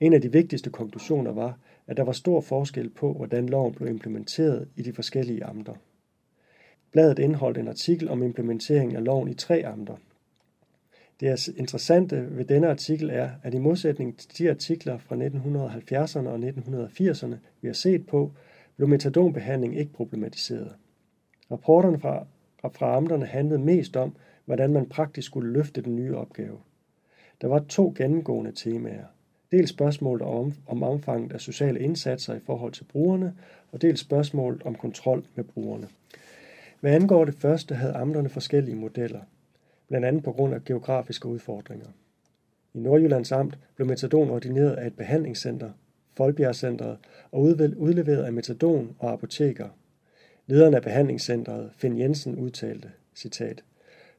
En 0.00 0.12
af 0.12 0.20
de 0.20 0.32
vigtigste 0.32 0.70
konklusioner 0.70 1.32
var, 1.32 1.58
at 1.86 1.96
der 1.96 2.02
var 2.02 2.12
stor 2.12 2.40
forskel 2.40 2.90
på, 2.90 3.12
hvordan 3.12 3.48
loven 3.48 3.74
blev 3.74 3.88
implementeret 3.88 4.68
i 4.76 4.82
de 4.82 4.92
forskellige 4.92 5.44
amter. 5.44 5.74
Bladet 6.92 7.18
indeholdt 7.18 7.58
en 7.58 7.68
artikel 7.68 8.08
om 8.08 8.22
implementeringen 8.22 8.96
af 8.96 9.04
loven 9.04 9.28
i 9.28 9.34
tre 9.34 9.62
amter. 9.66 9.96
Det 11.20 11.48
interessante 11.56 12.36
ved 12.36 12.44
denne 12.44 12.70
artikel 12.70 13.10
er, 13.10 13.30
at 13.42 13.54
i 13.54 13.58
modsætning 13.58 14.18
til 14.18 14.38
de 14.38 14.50
artikler 14.50 14.98
fra 14.98 15.16
1970'erne 15.16 16.28
og 16.28 16.38
1980'erne, 16.38 17.36
vi 17.60 17.68
har 17.68 17.72
set 17.72 18.06
på, 18.06 18.32
blev 18.76 18.88
metadonbehandling 18.88 19.78
ikke 19.78 19.92
problematiseret. 19.92 20.74
Rapporterne 21.50 22.00
fra, 22.00 22.26
fra 22.72 22.96
amterne 22.96 23.26
handlede 23.26 23.60
mest 23.60 23.96
om, 23.96 24.16
hvordan 24.44 24.72
man 24.72 24.88
praktisk 24.88 25.26
skulle 25.26 25.52
løfte 25.52 25.82
den 25.82 25.96
nye 25.96 26.16
opgave. 26.16 26.58
Der 27.40 27.48
var 27.48 27.58
to 27.58 27.94
gennemgående 27.96 28.52
temaer. 28.52 29.04
Dels 29.50 29.70
spørgsmålet 29.70 30.26
om, 30.26 30.54
om 30.66 30.82
omfanget 30.82 31.32
af 31.32 31.40
sociale 31.40 31.80
indsatser 31.80 32.34
i 32.34 32.40
forhold 32.46 32.72
til 32.72 32.84
brugerne, 32.84 33.34
og 33.72 33.82
dels 33.82 34.00
spørgsmålet 34.00 34.62
om 34.62 34.74
kontrol 34.74 35.24
med 35.34 35.44
brugerne. 35.44 35.88
Hvad 36.82 36.94
angår 36.94 37.24
det 37.24 37.34
første, 37.34 37.74
havde 37.74 37.92
amterne 37.92 38.28
forskellige 38.28 38.76
modeller, 38.76 39.20
blandt 39.88 40.06
andet 40.06 40.22
på 40.22 40.32
grund 40.32 40.54
af 40.54 40.64
geografiske 40.64 41.28
udfordringer. 41.28 41.86
I 42.74 42.78
Nordjyllands 42.78 43.32
Amt 43.32 43.58
blev 43.76 43.88
metadon 43.88 44.30
ordineret 44.30 44.72
af 44.72 44.86
et 44.86 44.96
behandlingscenter, 44.96 45.70
Folbjergcentret, 46.16 46.98
og 47.32 47.42
udleveret 47.76 48.24
af 48.24 48.32
metadon 48.32 48.96
og 48.98 49.12
apoteker. 49.12 49.68
Lederen 50.46 50.74
af 50.74 50.82
behandlingscenteret, 50.82 51.70
Finn 51.76 51.98
Jensen, 51.98 52.36
udtalte, 52.36 52.90
citat, 53.14 53.64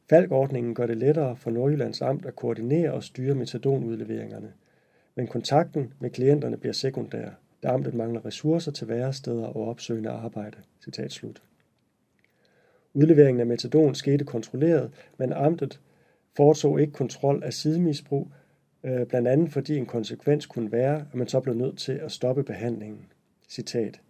Falkordningen 0.10 0.76
gør 0.76 0.86
det 0.86 0.98
lettere 0.98 1.36
for 1.36 1.52
Nordjyllands 1.52 2.02
Amt 2.02 2.26
at 2.26 2.36
koordinere 2.36 2.94
og 2.94 3.04
styre 3.04 3.36
metadonudleveringerne. 3.36 4.54
Men 5.16 5.28
kontakten 5.28 5.94
med 6.00 6.10
klienterne 6.10 6.58
bliver 6.58 6.74
sekundær, 6.74 7.30
da 7.64 7.68
amtet 7.68 7.94
mangler 7.94 8.26
ressourcer 8.26 8.72
til 8.72 8.88
væresteder 8.88 9.46
og 9.46 9.68
opsøgende 9.68 10.10
arbejde. 10.10 10.58
Citat 10.84 11.12
slut. 11.12 11.42
Udleveringen 12.94 13.42
af 13.42 13.48
metadon 13.48 13.96
skete 13.96 14.26
kontrolleret, 14.26 14.92
men 15.18 15.34
amtet 15.34 15.80
foretog 16.36 16.82
ikke 16.82 16.94
kontrol 16.94 17.44
af 17.44 17.54
sidemisbrug, 17.54 18.28
øh, 18.84 19.06
blandt 19.06 19.28
andet 19.28 19.52
fordi 19.52 19.78
en 19.78 19.86
konsekvens 19.86 20.46
kunne 20.46 20.72
være, 20.72 20.96
at 20.96 21.16
man 21.16 21.28
så 21.28 21.40
blev 21.40 21.56
nødt 21.56 21.78
til 21.78 21.92
at 21.92 22.12
stoppe 22.12 22.44
behandlingen. 22.44 23.06
Citat. 23.50 24.02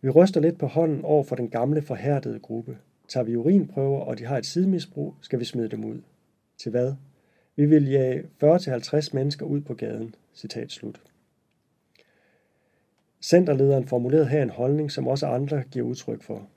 Vi 0.00 0.10
ryster 0.10 0.40
lidt 0.40 0.58
på 0.58 0.66
hånden 0.66 1.04
over 1.04 1.24
for 1.24 1.36
den 1.36 1.48
gamle 1.48 1.82
forhærdede 1.82 2.38
gruppe. 2.38 2.78
Tager 3.08 3.24
vi 3.24 3.36
urinprøver, 3.36 4.00
og 4.00 4.18
de 4.18 4.24
har 4.24 4.38
et 4.38 4.46
sidemisbrug, 4.46 5.14
skal 5.20 5.38
vi 5.38 5.44
smide 5.44 5.68
dem 5.68 5.84
ud. 5.84 6.00
Til 6.58 6.70
hvad? 6.70 6.94
Vi 7.56 7.66
vil 7.66 7.90
jage 7.90 8.22
40-50 8.44 9.08
mennesker 9.12 9.46
ud 9.46 9.60
på 9.60 9.74
gaden. 9.74 10.14
Citat 10.34 10.72
slut. 10.72 11.00
Centerlederen 13.22 13.86
formulerede 13.86 14.28
her 14.28 14.42
en 14.42 14.50
holdning, 14.50 14.92
som 14.92 15.08
også 15.08 15.26
andre 15.26 15.62
giver 15.70 15.86
udtryk 15.86 16.22
for 16.22 16.48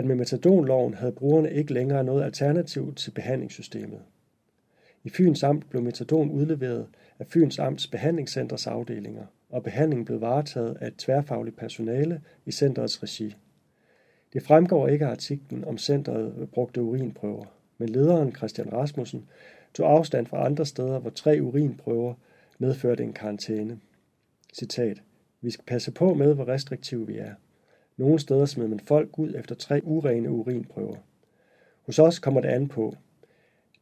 at 0.00 0.06
med 0.06 0.16
metadonloven 0.16 0.94
havde 0.94 1.12
brugerne 1.12 1.52
ikke 1.52 1.72
længere 1.72 2.04
noget 2.04 2.24
alternativ 2.24 2.94
til 2.94 3.10
behandlingssystemet. 3.10 4.00
I 5.04 5.10
Fyns 5.10 5.42
Amt 5.42 5.70
blev 5.70 5.82
metadon 5.82 6.30
udleveret 6.30 6.86
af 7.18 7.26
Fyns 7.26 7.58
Amts 7.58 7.86
behandlingscenters 7.86 8.66
afdelinger, 8.66 9.24
og 9.50 9.62
behandlingen 9.62 10.04
blev 10.04 10.20
varetaget 10.20 10.76
af 10.80 10.86
et 10.86 10.96
tværfagligt 10.96 11.56
personale 11.56 12.20
i 12.46 12.52
centrets 12.52 13.02
regi. 13.02 13.36
Det 14.32 14.42
fremgår 14.42 14.88
ikke 14.88 15.06
af 15.06 15.10
artiklen, 15.10 15.64
om 15.64 15.78
centret 15.78 16.48
brugte 16.52 16.82
urinprøver, 16.82 17.44
men 17.78 17.88
lederen 17.88 18.34
Christian 18.34 18.72
Rasmussen 18.72 19.28
tog 19.74 19.90
afstand 19.90 20.26
fra 20.26 20.46
andre 20.46 20.66
steder, 20.66 20.98
hvor 20.98 21.10
tre 21.10 21.38
urinprøver 21.42 22.14
medførte 22.58 23.02
en 23.02 23.12
karantæne. 23.12 23.78
Citat. 24.54 25.02
Vi 25.40 25.50
skal 25.50 25.64
passe 25.64 25.92
på 25.92 26.14
med, 26.14 26.34
hvor 26.34 26.48
restriktive 26.48 27.06
vi 27.06 27.18
er. 27.18 27.34
Nogle 28.00 28.18
steder 28.18 28.46
smed 28.46 28.68
man 28.68 28.80
folk 28.80 29.18
ud 29.18 29.34
efter 29.34 29.54
tre 29.54 29.80
urene 29.84 30.30
urinprøver. 30.30 30.96
Hos 31.86 31.98
os 31.98 32.18
kommer 32.18 32.40
det 32.40 32.48
an 32.48 32.68
på. 32.68 32.96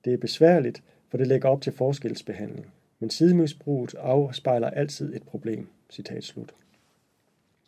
Det 0.05 0.13
er 0.13 0.17
besværligt, 0.17 0.83
for 1.09 1.19
det 1.19 1.27
lægger 1.27 1.49
op 1.49 1.63
til 1.63 1.73
forskelsbehandling. 1.73 2.67
Men 2.99 3.11
sidemisbruget 3.11 3.95
afspejler 3.95 4.71
altid 4.71 5.15
et 5.15 5.23
problem. 5.23 5.69
Citat 5.91 6.25
slut. 6.25 6.55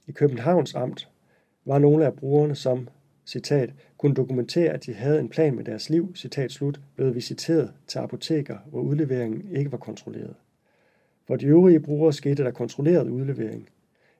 I 0.07 0.12
Københavns 0.12 0.75
Amt 0.75 1.09
var 1.64 1.78
nogle 1.78 2.07
af 2.07 2.14
brugerne, 2.14 2.54
som 2.54 2.88
citat, 3.26 3.73
kunne 3.99 4.14
dokumentere, 4.14 4.73
at 4.73 4.87
de 4.87 4.95
havde 4.95 5.21
en 5.21 5.28
plan 5.28 5.54
med 5.54 5.64
deres 5.64 5.90
liv, 5.90 6.16
citat 6.16 6.52
slut, 6.52 6.80
blevet 6.97 7.14
visiteret 7.14 7.73
til 7.87 7.99
apoteker, 7.99 8.59
hvor 8.66 8.80
udleveringen 8.80 9.57
ikke 9.57 9.73
var 9.73 9.78
kontrolleret. 9.78 10.35
For 11.26 11.37
de 11.37 11.47
øvrige 11.47 11.80
brugere 11.80 12.12
skete 12.12 12.45
der 12.45 12.50
kontrolleret 12.50 13.09
udlevering. 13.09 13.69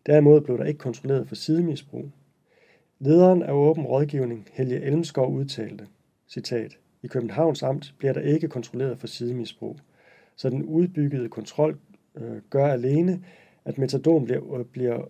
Derimod 0.07 0.41
blev 0.41 0.59
der 0.59 0.65
ikke 0.65 0.79
kontrolleret 0.79 1.29
for 1.29 1.35
sidemisbrug. 1.35 2.11
Lederen 3.03 3.43
af 3.43 3.53
Åben 3.53 3.85
Rådgivning, 3.85 4.47
Helge 4.53 4.81
Elmskov, 4.81 5.35
udtalte, 5.35 5.87
citat, 6.29 6.79
I 7.03 7.07
Københavns 7.07 7.63
Amt 7.63 7.95
bliver 7.99 8.13
der 8.13 8.21
ikke 8.21 8.49
kontrolleret 8.49 8.99
for 8.99 9.07
sidemisbrug, 9.07 9.77
så 10.37 10.51
den 10.51 10.63
udbyggede 10.63 11.29
kontrol 11.29 11.79
øh, 12.17 12.37
gør 12.51 12.67
alene, 12.67 13.25
at 13.65 13.79
metadon 13.79 14.25
bliver, 14.25 14.59
øh, 14.59 14.65
bliver 14.65 15.09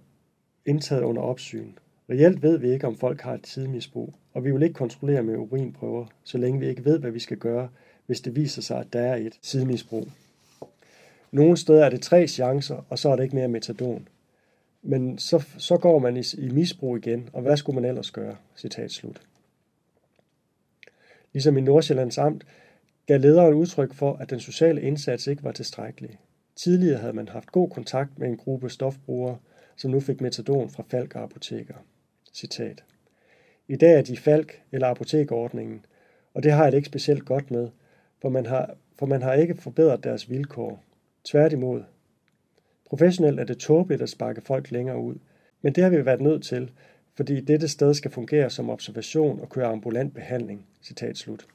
indtaget 0.67 1.03
under 1.03 1.23
opsyn. 1.23 1.73
Reelt 2.11 2.43
ved 2.43 2.59
vi 2.59 2.71
ikke, 2.71 2.87
om 2.87 2.97
folk 2.97 3.21
har 3.21 3.35
et 3.35 3.47
sidemisbrug, 3.47 4.15
og 4.33 4.45
vi 4.45 4.51
vil 4.51 4.63
ikke 4.63 4.75
kontrollere 4.75 5.23
med 5.23 5.37
urinprøver, 5.37 6.07
så 6.25 6.39
længe 6.39 6.61
vi 6.61 6.69
ikke 6.69 6.85
ved, 6.85 6.99
hvad 6.99 7.11
vi 7.11 7.21
skal 7.21 7.37
gøre, 7.37 7.69
hvis 8.07 8.21
det 8.21 8.37
viser 8.37 8.63
sig, 8.63 8.81
at 8.81 8.93
der 8.93 9.01
er 9.01 9.17
et 9.17 9.39
sidemisbrug. 9.43 10.09
Nogle 11.33 11.57
steder 11.57 11.85
er 11.85 11.91
det 11.91 12.03
tre 12.03 12.27
chancer, 12.27 12.87
og 12.89 12.99
så 12.99 13.09
er 13.09 13.17
det 13.17 13.23
ikke 13.23 13.37
mere 13.37 13.49
metadon. 13.49 14.09
Men 14.83 15.19
så, 15.19 15.45
så 15.59 15.77
går 15.77 15.99
man 15.99 16.17
i, 16.17 16.23
i 16.39 16.49
misbrug 16.49 16.97
igen, 16.97 17.29
og 17.33 17.43
hvad 17.43 17.57
skulle 17.57 17.81
man 17.81 17.91
ellers 17.91 18.11
gøre? 18.11 18.37
Citat 18.57 18.91
slut. 18.91 19.23
Ligesom 21.33 21.57
i 21.57 21.61
Nordsjællands 21.61 22.19
Amt 22.19 22.47
gav 23.07 23.21
lederen 23.21 23.55
udtryk 23.55 23.95
for, 23.95 24.17
at 24.17 24.31
den 24.31 24.41
sociale 24.41 24.83
indsats 24.83 25.27
ikke 25.27 25.45
var 25.45 25.53
tilstrækkelig. 25.53 26.19
Tidligere 26.57 26.99
havde 26.99 27.13
man 27.13 27.29
haft 27.29 27.53
god 27.53 27.71
kontakt 27.71 28.19
med 28.19 28.29
en 28.29 28.37
gruppe 28.37 28.71
stofbrugere, 28.71 29.39
som 29.77 29.91
nu 29.91 30.01
fik 30.01 30.21
metadon 30.21 30.71
fra 30.71 30.85
Falk 30.89 31.15
og 31.15 31.23
apoteker. 31.23 31.75
Citat. 32.35 32.85
I 33.69 33.77
dag 33.77 33.99
er 33.99 34.03
de 34.03 34.17
Falk 34.17 34.63
eller 34.73 34.89
apotekordningen, 34.89 35.85
og 36.35 36.43
det 36.43 36.53
har 36.53 36.63
jeg 36.63 36.73
det 36.73 36.79
ikke 36.79 36.89
specielt 36.89 37.25
godt 37.25 37.51
med, 37.51 37.69
for 38.23 38.29
man 38.29 38.47
har, 38.47 38.75
for 38.99 39.07
man 39.07 39.23
har 39.23 39.35
ikke 39.35 39.55
forbedret 39.55 40.05
deres 40.05 40.31
vilkår. 40.31 40.85
Tværtimod. 41.25 41.83
Professionelt 42.91 43.41
er 43.41 43.45
det 43.45 43.59
tåbeligt 43.59 44.03
at 44.03 44.09
sparke 44.09 44.41
folk 44.41 44.71
længere 44.71 44.99
ud, 44.99 45.15
men 45.63 45.73
det 45.73 45.83
har 45.83 45.91
vi 45.91 46.07
været 46.07 46.21
nødt 46.21 46.43
til, 46.43 46.71
fordi 47.15 47.41
dette 47.41 47.69
sted 47.69 47.95
skal 47.95 48.11
fungere 48.11 48.51
som 48.51 48.71
observation 48.71 49.41
og 49.41 49.49
køre 49.49 49.67
ambulant 49.67 50.15
behandling. 50.15 50.67
Citat 50.83 51.17
slut. 51.17 51.47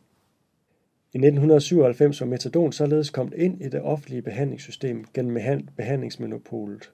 I 1.13 1.17
1997 1.17 2.21
var 2.21 2.27
metadon 2.27 2.71
således 2.71 3.09
kommet 3.09 3.33
ind 3.33 3.61
i 3.61 3.69
det 3.69 3.81
offentlige 3.81 4.21
behandlingssystem 4.21 5.05
gennem 5.13 5.67
behandlingsmonopolet. 5.77 6.91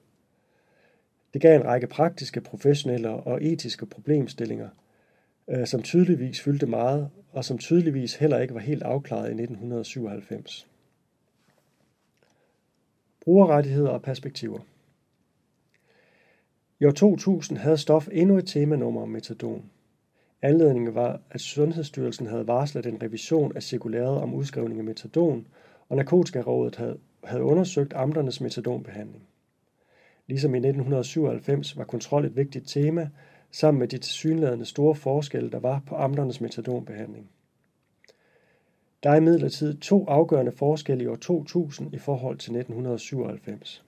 Det 1.34 1.40
gav 1.40 1.56
en 1.56 1.66
række 1.66 1.86
praktiske, 1.86 2.40
professionelle 2.40 3.10
og 3.10 3.44
etiske 3.44 3.86
problemstillinger, 3.86 4.68
øh, 5.50 5.66
som 5.66 5.82
tydeligvis 5.82 6.40
fyldte 6.40 6.66
meget, 6.66 7.10
og 7.32 7.44
som 7.44 7.58
tydeligvis 7.58 8.14
heller 8.14 8.38
ikke 8.38 8.54
var 8.54 8.60
helt 8.60 8.82
afklaret 8.82 9.28
i 9.28 9.34
1997. 9.34 10.71
Brugerrettigheder 13.24 13.90
og 13.90 14.02
perspektiver 14.02 14.58
I 16.80 16.84
år 16.84 16.90
2000 16.90 17.58
havde 17.58 17.78
stof 17.78 18.08
endnu 18.12 18.38
et 18.38 18.46
temanummer 18.46 19.02
om 19.02 19.08
metadon. 19.08 19.70
Anledningen 20.42 20.94
var, 20.94 21.20
at 21.30 21.40
Sundhedsstyrelsen 21.40 22.26
havde 22.26 22.46
varslet 22.46 22.86
en 22.86 23.02
revision 23.02 23.56
af 23.56 23.62
cirkulæret 23.62 24.20
om 24.20 24.34
udskrivning 24.34 24.78
af 24.78 24.84
metadon, 24.84 25.46
og 25.88 25.96
Narkotikarådet 25.96 26.76
havde, 26.76 26.98
havde 27.24 27.42
undersøgt 27.42 27.92
amternes 27.92 28.40
metadonbehandling. 28.40 29.24
Ligesom 30.26 30.54
i 30.54 30.58
1997 30.58 31.76
var 31.76 31.84
kontrol 31.84 32.24
et 32.24 32.36
vigtigt 32.36 32.68
tema, 32.68 33.10
sammen 33.50 33.78
med 33.78 33.88
de 33.88 33.98
tilsyneladende 33.98 34.64
store 34.64 34.94
forskelle, 34.94 35.50
der 35.50 35.60
var 35.60 35.82
på 35.86 35.94
amternes 35.94 36.40
metadonbehandling. 36.40 37.30
Der 39.02 39.10
er 39.10 39.16
imidlertid 39.16 39.76
to 39.76 40.06
afgørende 40.06 40.52
forskelle 40.52 41.04
i 41.04 41.06
år 41.06 41.16
2000 41.16 41.94
i 41.94 41.98
forhold 41.98 42.38
til 42.38 42.50
1997. 42.50 43.84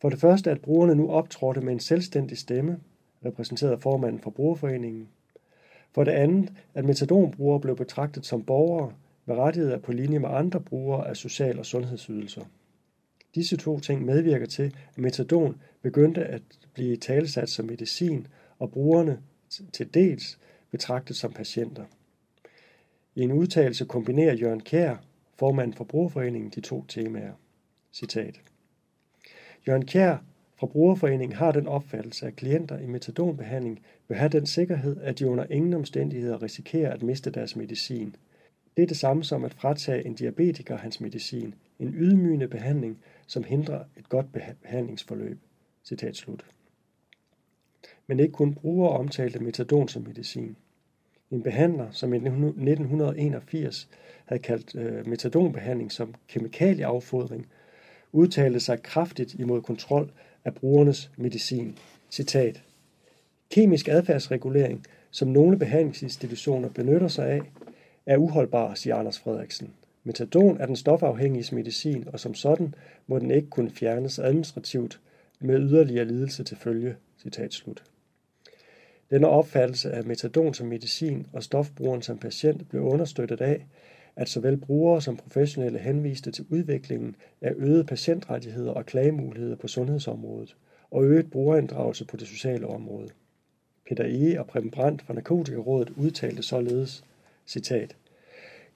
For 0.00 0.10
det 0.10 0.20
første, 0.20 0.50
at 0.50 0.60
brugerne 0.60 0.94
nu 0.94 1.10
optrådte 1.10 1.60
med 1.60 1.72
en 1.72 1.80
selvstændig 1.80 2.38
stemme, 2.38 2.80
repræsenteret 3.24 3.72
af 3.72 3.80
formanden 3.80 4.20
for 4.20 4.30
brugerforeningen. 4.30 5.08
For 5.92 6.04
det 6.04 6.12
andet, 6.12 6.52
at 6.74 6.84
metadonbrugere 6.84 7.60
blev 7.60 7.76
betragtet 7.76 8.26
som 8.26 8.42
borgere 8.42 8.92
med 9.26 9.36
rettigheder 9.36 9.78
på 9.78 9.92
linje 9.92 10.18
med 10.18 10.28
andre 10.28 10.60
brugere 10.60 11.08
af 11.08 11.16
social- 11.16 11.58
og 11.58 11.66
sundhedsydelser. 11.66 12.42
Disse 13.34 13.56
to 13.56 13.80
ting 13.80 14.04
medvirker 14.04 14.46
til, 14.46 14.76
at 14.92 14.98
metadon 14.98 15.60
begyndte 15.82 16.24
at 16.24 16.42
blive 16.74 16.96
talesat 16.96 17.48
som 17.48 17.66
medicin, 17.66 18.26
og 18.58 18.70
brugerne 18.70 19.22
til 19.72 19.94
dels 19.94 20.38
betragtet 20.70 21.16
som 21.16 21.32
patienter. 21.32 21.84
I 23.16 23.22
en 23.22 23.32
udtalelse 23.32 23.84
kombinerer 23.84 24.34
Jørgen 24.34 24.62
Kær, 24.62 24.96
formand 25.38 25.72
for 25.72 25.84
Brugerforeningen, 25.84 26.50
de 26.50 26.60
to 26.60 26.84
temaer. 26.84 27.32
Citat. 27.92 28.40
Jørgen 29.68 29.86
Kær 29.86 30.16
fra 30.56 30.66
Brugerforeningen 30.66 31.36
har 31.36 31.52
den 31.52 31.66
opfattelse, 31.66 32.26
at 32.26 32.36
klienter 32.36 32.78
i 32.78 32.86
metadonbehandling 32.86 33.80
vil 34.08 34.16
have 34.16 34.28
den 34.28 34.46
sikkerhed, 34.46 35.00
at 35.00 35.18
de 35.18 35.28
under 35.28 35.46
ingen 35.50 35.74
omstændigheder 35.74 36.42
risikerer 36.42 36.92
at 36.92 37.02
miste 37.02 37.30
deres 37.30 37.56
medicin. 37.56 38.16
Det 38.76 38.82
er 38.82 38.86
det 38.86 38.96
samme 38.96 39.24
som 39.24 39.44
at 39.44 39.54
fratage 39.54 40.06
en 40.06 40.14
diabetiker 40.14 40.76
hans 40.76 41.00
medicin, 41.00 41.54
en 41.78 41.94
ydmygende 41.94 42.48
behandling, 42.48 42.98
som 43.26 43.44
hindrer 43.44 43.84
et 43.96 44.08
godt 44.08 44.26
behandlingsforløb. 44.62 45.38
Citat 45.84 46.16
slut. 46.16 46.46
Men 48.06 48.20
ikke 48.20 48.32
kun 48.32 48.54
brugere 48.54 48.90
omtalte 48.90 49.38
metadon 49.38 49.88
som 49.88 50.02
medicin. 50.02 50.56
En 51.30 51.42
behandler, 51.42 51.86
som 51.90 52.14
i 52.14 52.16
1981 52.16 53.88
havde 54.24 54.42
kaldt 54.42 54.74
øh, 54.74 55.06
metadonbehandling 55.06 55.92
som 55.92 56.14
kemikalieaffodring, 56.28 57.46
udtalte 58.12 58.60
sig 58.60 58.82
kraftigt 58.82 59.34
imod 59.34 59.62
kontrol 59.62 60.10
af 60.44 60.54
brugernes 60.54 61.10
medicin. 61.16 61.78
Citat. 62.10 62.62
Kemisk 63.50 63.88
adfærdsregulering, 63.88 64.84
som 65.10 65.28
nogle 65.28 65.58
behandlingsinstitutioner 65.58 66.68
benytter 66.68 67.08
sig 67.08 67.28
af, 67.28 67.40
er 68.06 68.16
uholdbar, 68.16 68.74
siger 68.74 68.96
Anders 68.96 69.18
Frederiksen. 69.18 69.74
Metadon 70.04 70.60
er 70.60 70.66
den 70.66 70.76
stofafhængige 70.76 71.54
medicin, 71.54 72.08
og 72.12 72.20
som 72.20 72.34
sådan 72.34 72.74
må 73.06 73.18
den 73.18 73.30
ikke 73.30 73.50
kunne 73.50 73.70
fjernes 73.70 74.18
administrativt 74.18 75.00
med 75.40 75.60
yderligere 75.60 76.04
lidelse 76.04 76.44
til 76.44 76.56
følge. 76.56 76.96
Citat 77.22 77.52
slut. 77.52 77.82
Denne 79.10 79.28
opfattelse 79.28 79.90
af 79.90 80.04
metadon 80.04 80.54
som 80.54 80.66
medicin 80.66 81.26
og 81.32 81.42
stofbrugeren 81.42 82.02
som 82.02 82.18
patient 82.18 82.68
blev 82.68 82.82
understøttet 82.82 83.40
af, 83.40 83.66
at 84.16 84.28
såvel 84.28 84.56
brugere 84.56 85.02
som 85.02 85.16
professionelle 85.16 85.78
henviste 85.78 86.30
til 86.30 86.46
udviklingen 86.50 87.16
af 87.40 87.52
øgede 87.56 87.84
patientrettigheder 87.84 88.72
og 88.72 88.86
klagemuligheder 88.86 89.56
på 89.56 89.68
sundhedsområdet 89.68 90.56
og 90.90 91.04
øget 91.04 91.30
brugerinddragelse 91.30 92.04
på 92.04 92.16
det 92.16 92.28
sociale 92.28 92.66
område. 92.66 93.08
Peter 93.88 94.04
E. 94.06 94.40
og 94.40 94.46
Preben 94.46 94.70
Brandt 94.70 95.02
fra 95.02 95.14
Narkotikarådet 95.14 95.90
udtalte 95.90 96.42
således, 96.42 97.04
citat, 97.46 97.96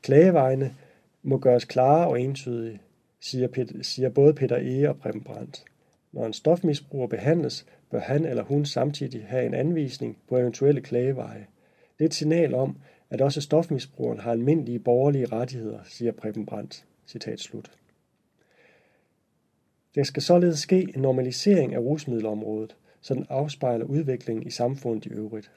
Klagevejene 0.02 0.74
må 1.22 1.38
gøres 1.38 1.64
klare 1.64 2.08
og 2.08 2.20
entydige, 2.20 2.80
siger, 3.20 3.48
Peter, 3.48 3.82
siger 3.82 4.08
både 4.08 4.34
Peter 4.34 4.58
E. 4.60 4.88
og 4.88 4.96
Preben 4.98 5.24
Brandt. 5.24 5.64
Når 6.12 6.26
en 6.26 6.32
stofmisbruger 6.32 7.06
behandles, 7.06 7.66
bør 7.90 8.00
han 8.00 8.24
eller 8.24 8.42
hun 8.42 8.64
samtidig 8.64 9.24
have 9.26 9.46
en 9.46 9.54
anvisning 9.54 10.18
på 10.28 10.38
eventuelle 10.38 10.80
klageveje. 10.80 11.46
Det 11.98 12.04
er 12.04 12.08
et 12.08 12.14
signal 12.14 12.54
om, 12.54 12.76
at 13.10 13.20
også 13.20 13.40
stofmisbrugeren 13.40 14.20
har 14.20 14.30
almindelige 14.30 14.78
borgerlige 14.78 15.26
rettigheder, 15.26 15.78
siger 15.84 16.12
Preben 16.12 16.46
Brandt. 16.46 16.84
Citat 17.06 17.40
slut. 17.40 17.70
Der 19.94 20.02
skal 20.02 20.22
således 20.22 20.58
ske 20.58 20.92
en 20.94 21.02
normalisering 21.02 21.74
af 21.74 21.78
rusmiddelområdet, 21.78 22.76
så 23.00 23.14
den 23.14 23.26
afspejler 23.28 23.84
udviklingen 23.84 24.46
i 24.46 24.50
samfundet 24.50 25.06
i 25.06 25.08
øvrigt. 25.08 25.50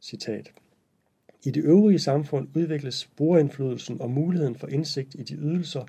Citat. 0.00 0.52
I 1.44 1.50
det 1.50 1.64
øvrige 1.64 1.98
samfund 1.98 2.48
udvikles 2.54 3.06
brugerindflydelsen 3.16 4.00
og 4.00 4.10
muligheden 4.10 4.54
for 4.54 4.66
indsigt 4.66 5.14
i 5.14 5.22
de 5.22 5.34
ydelser, 5.34 5.84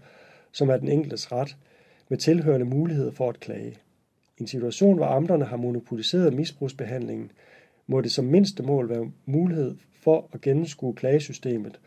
som 0.52 0.70
er 0.70 0.78
den 0.78 0.88
enkeltes 0.88 1.32
ret, 1.32 1.58
med 2.10 2.18
tilhørende 2.18 2.66
mulighed 2.66 3.12
for 3.12 3.30
at 3.30 3.40
klage. 3.40 3.78
I 4.38 4.42
en 4.42 4.48
situation, 4.48 4.98
hvor 4.98 5.06
amterne 5.06 5.46
har 5.46 5.58
monopoliseret 5.58 6.34
misbrugsbehandlingen, 6.34 7.32
må 7.88 8.02
det 8.02 8.12
som 8.12 8.26
mindste 8.26 8.64
mål 8.64 8.90
være 8.90 9.12
mulighed 9.26 9.76
for 10.02 10.30
at 10.34 10.42
gennemskue 10.42 10.94
klagesystemet 10.96 11.80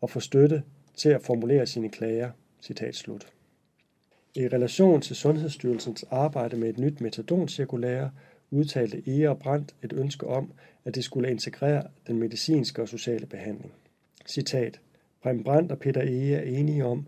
og 0.00 0.10
få 0.10 0.20
støtte 0.20 0.62
til 0.96 1.08
at 1.08 1.22
formulere 1.22 1.66
sine 1.66 1.88
klager. 1.88 2.30
Citat 2.62 2.94
slut. 2.94 3.26
I 4.34 4.48
relation 4.48 5.00
til 5.00 5.16
Sundhedsstyrelsens 5.16 6.04
arbejde 6.10 6.56
med 6.56 6.68
et 6.68 6.78
nyt 6.78 7.00
metadoncirkulære 7.00 8.10
udtalte 8.50 9.02
udtalte 9.06 9.30
og 9.30 9.38
Brandt 9.38 9.74
et 9.82 9.92
ønske 9.92 10.26
om, 10.26 10.52
at 10.84 10.94
det 10.94 11.04
skulle 11.04 11.30
integrere 11.30 11.82
den 12.06 12.18
medicinske 12.18 12.82
og 12.82 12.88
sociale 12.88 13.26
behandling. 13.26 13.72
Citat. 14.26 14.80
Prem 15.22 15.44
Brandt 15.44 15.72
og 15.72 15.78
Peter 15.78 16.00
Ege 16.00 16.34
er 16.34 16.58
enige 16.58 16.84
om, 16.84 17.06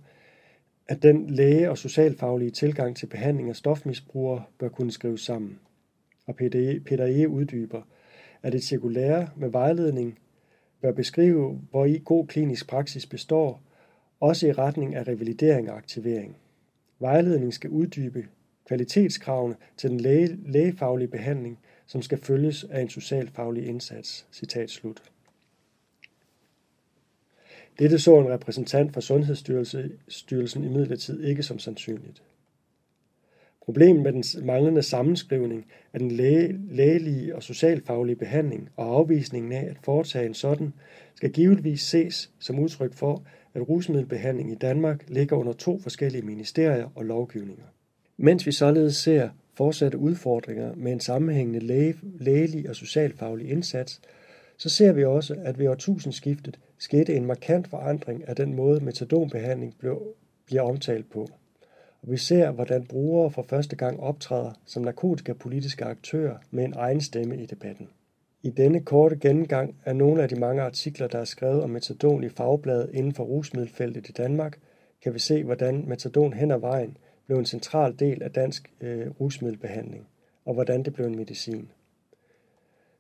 at 0.88 1.02
den 1.02 1.30
læge- 1.30 1.70
og 1.70 1.78
socialfaglige 1.78 2.50
tilgang 2.50 2.96
til 2.96 3.06
behandling 3.06 3.48
af 3.48 3.56
stofmisbrugere 3.56 4.42
bør 4.58 4.68
kunne 4.68 4.92
skrives 4.92 5.20
sammen. 5.20 5.58
Og 6.26 6.36
Peter 6.36 7.06
E. 7.06 7.28
uddyber, 7.28 7.82
at 8.42 8.54
et 8.54 8.62
cirkulære 8.62 9.28
med 9.36 9.48
vejledning 9.48 10.18
bør 10.82 10.92
beskrive, 10.92 11.60
hvor 11.70 11.84
i 11.84 12.02
god 12.04 12.26
klinisk 12.26 12.68
praksis 12.68 13.06
består, 13.06 13.62
også 14.20 14.46
i 14.46 14.52
retning 14.52 14.94
af 14.94 15.08
revalidering 15.08 15.70
og 15.70 15.76
aktivering. 15.76 16.36
Vejledningen 16.98 17.52
skal 17.52 17.70
uddybe 17.70 18.26
kvalitetskravene 18.66 19.56
til 19.76 19.90
den 19.90 20.00
læge, 20.00 20.38
lægefaglige 20.46 21.08
behandling, 21.08 21.58
som 21.86 22.02
skal 22.02 22.18
følges 22.18 22.64
af 22.64 22.80
en 22.80 22.88
socialfaglig 22.88 23.66
indsats. 23.66 24.26
Citat 24.32 24.70
slut. 24.70 25.02
Dette 27.78 27.98
så 27.98 28.18
en 28.18 28.30
repræsentant 28.30 28.92
fra 28.92 29.00
Sundhedsstyrelsen 29.00 30.64
i 30.64 31.28
ikke 31.28 31.42
som 31.42 31.58
sandsynligt. 31.58 32.22
Problemet 33.64 34.02
med 34.02 34.12
den 34.12 34.46
manglende 34.46 34.82
sammenskrivning 34.82 35.66
af 35.92 36.00
den 36.00 36.10
læge, 36.10 36.60
lægelige 36.70 37.36
og 37.36 37.42
socialfaglige 37.42 38.16
behandling 38.16 38.68
og 38.76 38.86
afvisningen 38.86 39.52
af 39.52 39.66
at 39.70 39.76
foretage 39.82 40.26
en 40.26 40.34
sådan, 40.34 40.72
skal 41.14 41.32
givetvis 41.32 41.82
ses 41.82 42.30
som 42.38 42.58
udtryk 42.58 42.94
for, 42.94 43.22
at 43.54 43.68
rusmiddelbehandling 43.68 44.52
i 44.52 44.54
Danmark 44.54 45.04
ligger 45.08 45.36
under 45.36 45.52
to 45.52 45.78
forskellige 45.78 46.22
ministerier 46.22 46.88
og 46.94 47.04
lovgivninger. 47.04 47.64
Mens 48.16 48.46
vi 48.46 48.52
således 48.52 48.96
ser 48.96 49.28
fortsatte 49.54 49.98
udfordringer 49.98 50.74
med 50.74 50.92
en 50.92 51.00
sammenhængende 51.00 51.60
læge, 51.60 51.94
lægelig 52.20 52.68
og 52.68 52.76
socialfaglig 52.76 53.50
indsats, 53.50 54.00
så 54.56 54.68
ser 54.68 54.92
vi 54.92 55.04
også, 55.04 55.36
at 55.44 55.58
ved 55.58 55.68
årtusindskiftet 55.68 56.58
skete 56.78 57.14
en 57.14 57.26
markant 57.26 57.68
forandring 57.68 58.28
af 58.28 58.36
den 58.36 58.54
måde 58.54 58.84
metadonbehandling 58.84 59.74
blev, 59.78 60.14
bliver 60.46 60.62
omtalt 60.62 61.10
på. 61.10 61.28
Og 62.02 62.10
vi 62.10 62.16
ser, 62.16 62.50
hvordan 62.50 62.86
brugere 62.86 63.30
for 63.30 63.42
første 63.42 63.76
gang 63.76 64.00
optræder 64.00 64.52
som 64.66 64.82
narkotikapolitiske 64.82 65.84
aktører 65.84 66.36
med 66.50 66.64
en 66.64 66.74
egen 66.76 67.00
stemme 67.00 67.42
i 67.42 67.46
debatten. 67.46 67.88
I 68.42 68.50
denne 68.50 68.80
korte 68.80 69.16
gennemgang 69.16 69.76
af 69.84 69.96
nogle 69.96 70.22
af 70.22 70.28
de 70.28 70.40
mange 70.40 70.62
artikler, 70.62 71.06
der 71.06 71.18
er 71.18 71.24
skrevet 71.24 71.62
om 71.62 71.70
metadon 71.70 72.24
i 72.24 72.28
fagbladet 72.28 72.90
inden 72.94 73.14
for 73.14 73.24
rusmiddelfeltet 73.24 74.08
i 74.08 74.12
Danmark, 74.12 74.58
kan 75.02 75.14
vi 75.14 75.18
se, 75.18 75.44
hvordan 75.44 75.84
metadon 75.88 76.32
hen 76.32 76.50
ad 76.50 76.58
vejen 76.58 76.96
blev 77.26 77.38
en 77.38 77.46
central 77.46 77.98
del 77.98 78.22
af 78.22 78.30
dansk 78.30 78.72
øh, 78.80 79.10
rusmiddelbehandling, 79.20 80.08
og 80.44 80.54
hvordan 80.54 80.82
det 80.82 80.92
blev 80.92 81.06
en 81.06 81.16
medicin. 81.16 81.70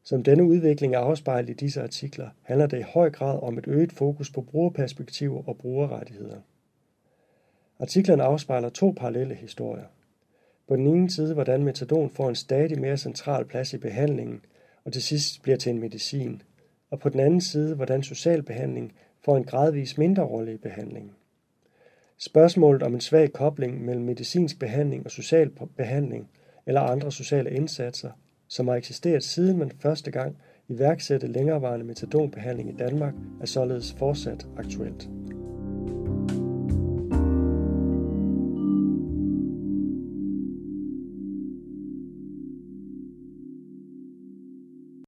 Som 0.02 0.22
denne 0.22 0.44
udvikling 0.44 0.94
er 0.94 0.98
afspejlet 0.98 1.50
i 1.50 1.52
disse 1.52 1.82
artikler, 1.82 2.28
handler 2.42 2.66
det 2.66 2.78
i 2.78 2.82
høj 2.82 3.10
grad 3.10 3.42
om 3.42 3.58
et 3.58 3.64
øget 3.66 3.92
fokus 3.92 4.30
på 4.30 4.40
brugerperspektiver 4.40 5.48
og 5.48 5.58
brugerrettigheder. 5.58 6.40
Artiklerne 7.80 8.22
afspejler 8.22 8.68
to 8.68 8.94
parallelle 8.96 9.34
historier. 9.34 9.84
På 10.68 10.76
den 10.76 10.86
ene 10.86 11.10
side, 11.10 11.34
hvordan 11.34 11.64
metadon 11.64 12.10
får 12.10 12.28
en 12.28 12.34
stadig 12.34 12.80
mere 12.80 12.96
central 12.96 13.44
plads 13.44 13.72
i 13.72 13.78
behandlingen, 13.78 14.40
og 14.84 14.92
til 14.92 15.02
sidst 15.02 15.42
bliver 15.42 15.56
til 15.58 15.70
en 15.70 15.78
medicin, 15.78 16.42
og 16.90 17.00
på 17.00 17.08
den 17.08 17.20
anden 17.20 17.40
side, 17.40 17.74
hvordan 17.74 18.02
social 18.02 18.42
behandling 18.42 18.92
får 19.24 19.36
en 19.36 19.44
gradvis 19.44 19.98
mindre 19.98 20.22
rolle 20.22 20.54
i 20.54 20.56
behandlingen. 20.56 21.12
Spørgsmålet 22.18 22.82
om 22.82 22.94
en 22.94 23.00
svag 23.00 23.32
kobling 23.32 23.84
mellem 23.84 24.04
medicinsk 24.04 24.58
behandling 24.58 25.04
og 25.04 25.10
social 25.10 25.50
behandling 25.76 26.30
eller 26.66 26.80
andre 26.80 27.12
sociale 27.12 27.50
indsatser, 27.50 28.10
som 28.48 28.68
har 28.68 28.74
eksisteret 28.74 29.24
siden 29.24 29.58
man 29.58 29.70
første 29.80 30.10
gang 30.10 30.36
iværksatte 30.68 31.26
længerevarende 31.26 31.86
metadonbehandling 31.86 32.68
i 32.68 32.76
Danmark, 32.76 33.14
er 33.40 33.46
således 33.46 33.92
fortsat 33.98 34.46
aktuelt. 34.56 35.08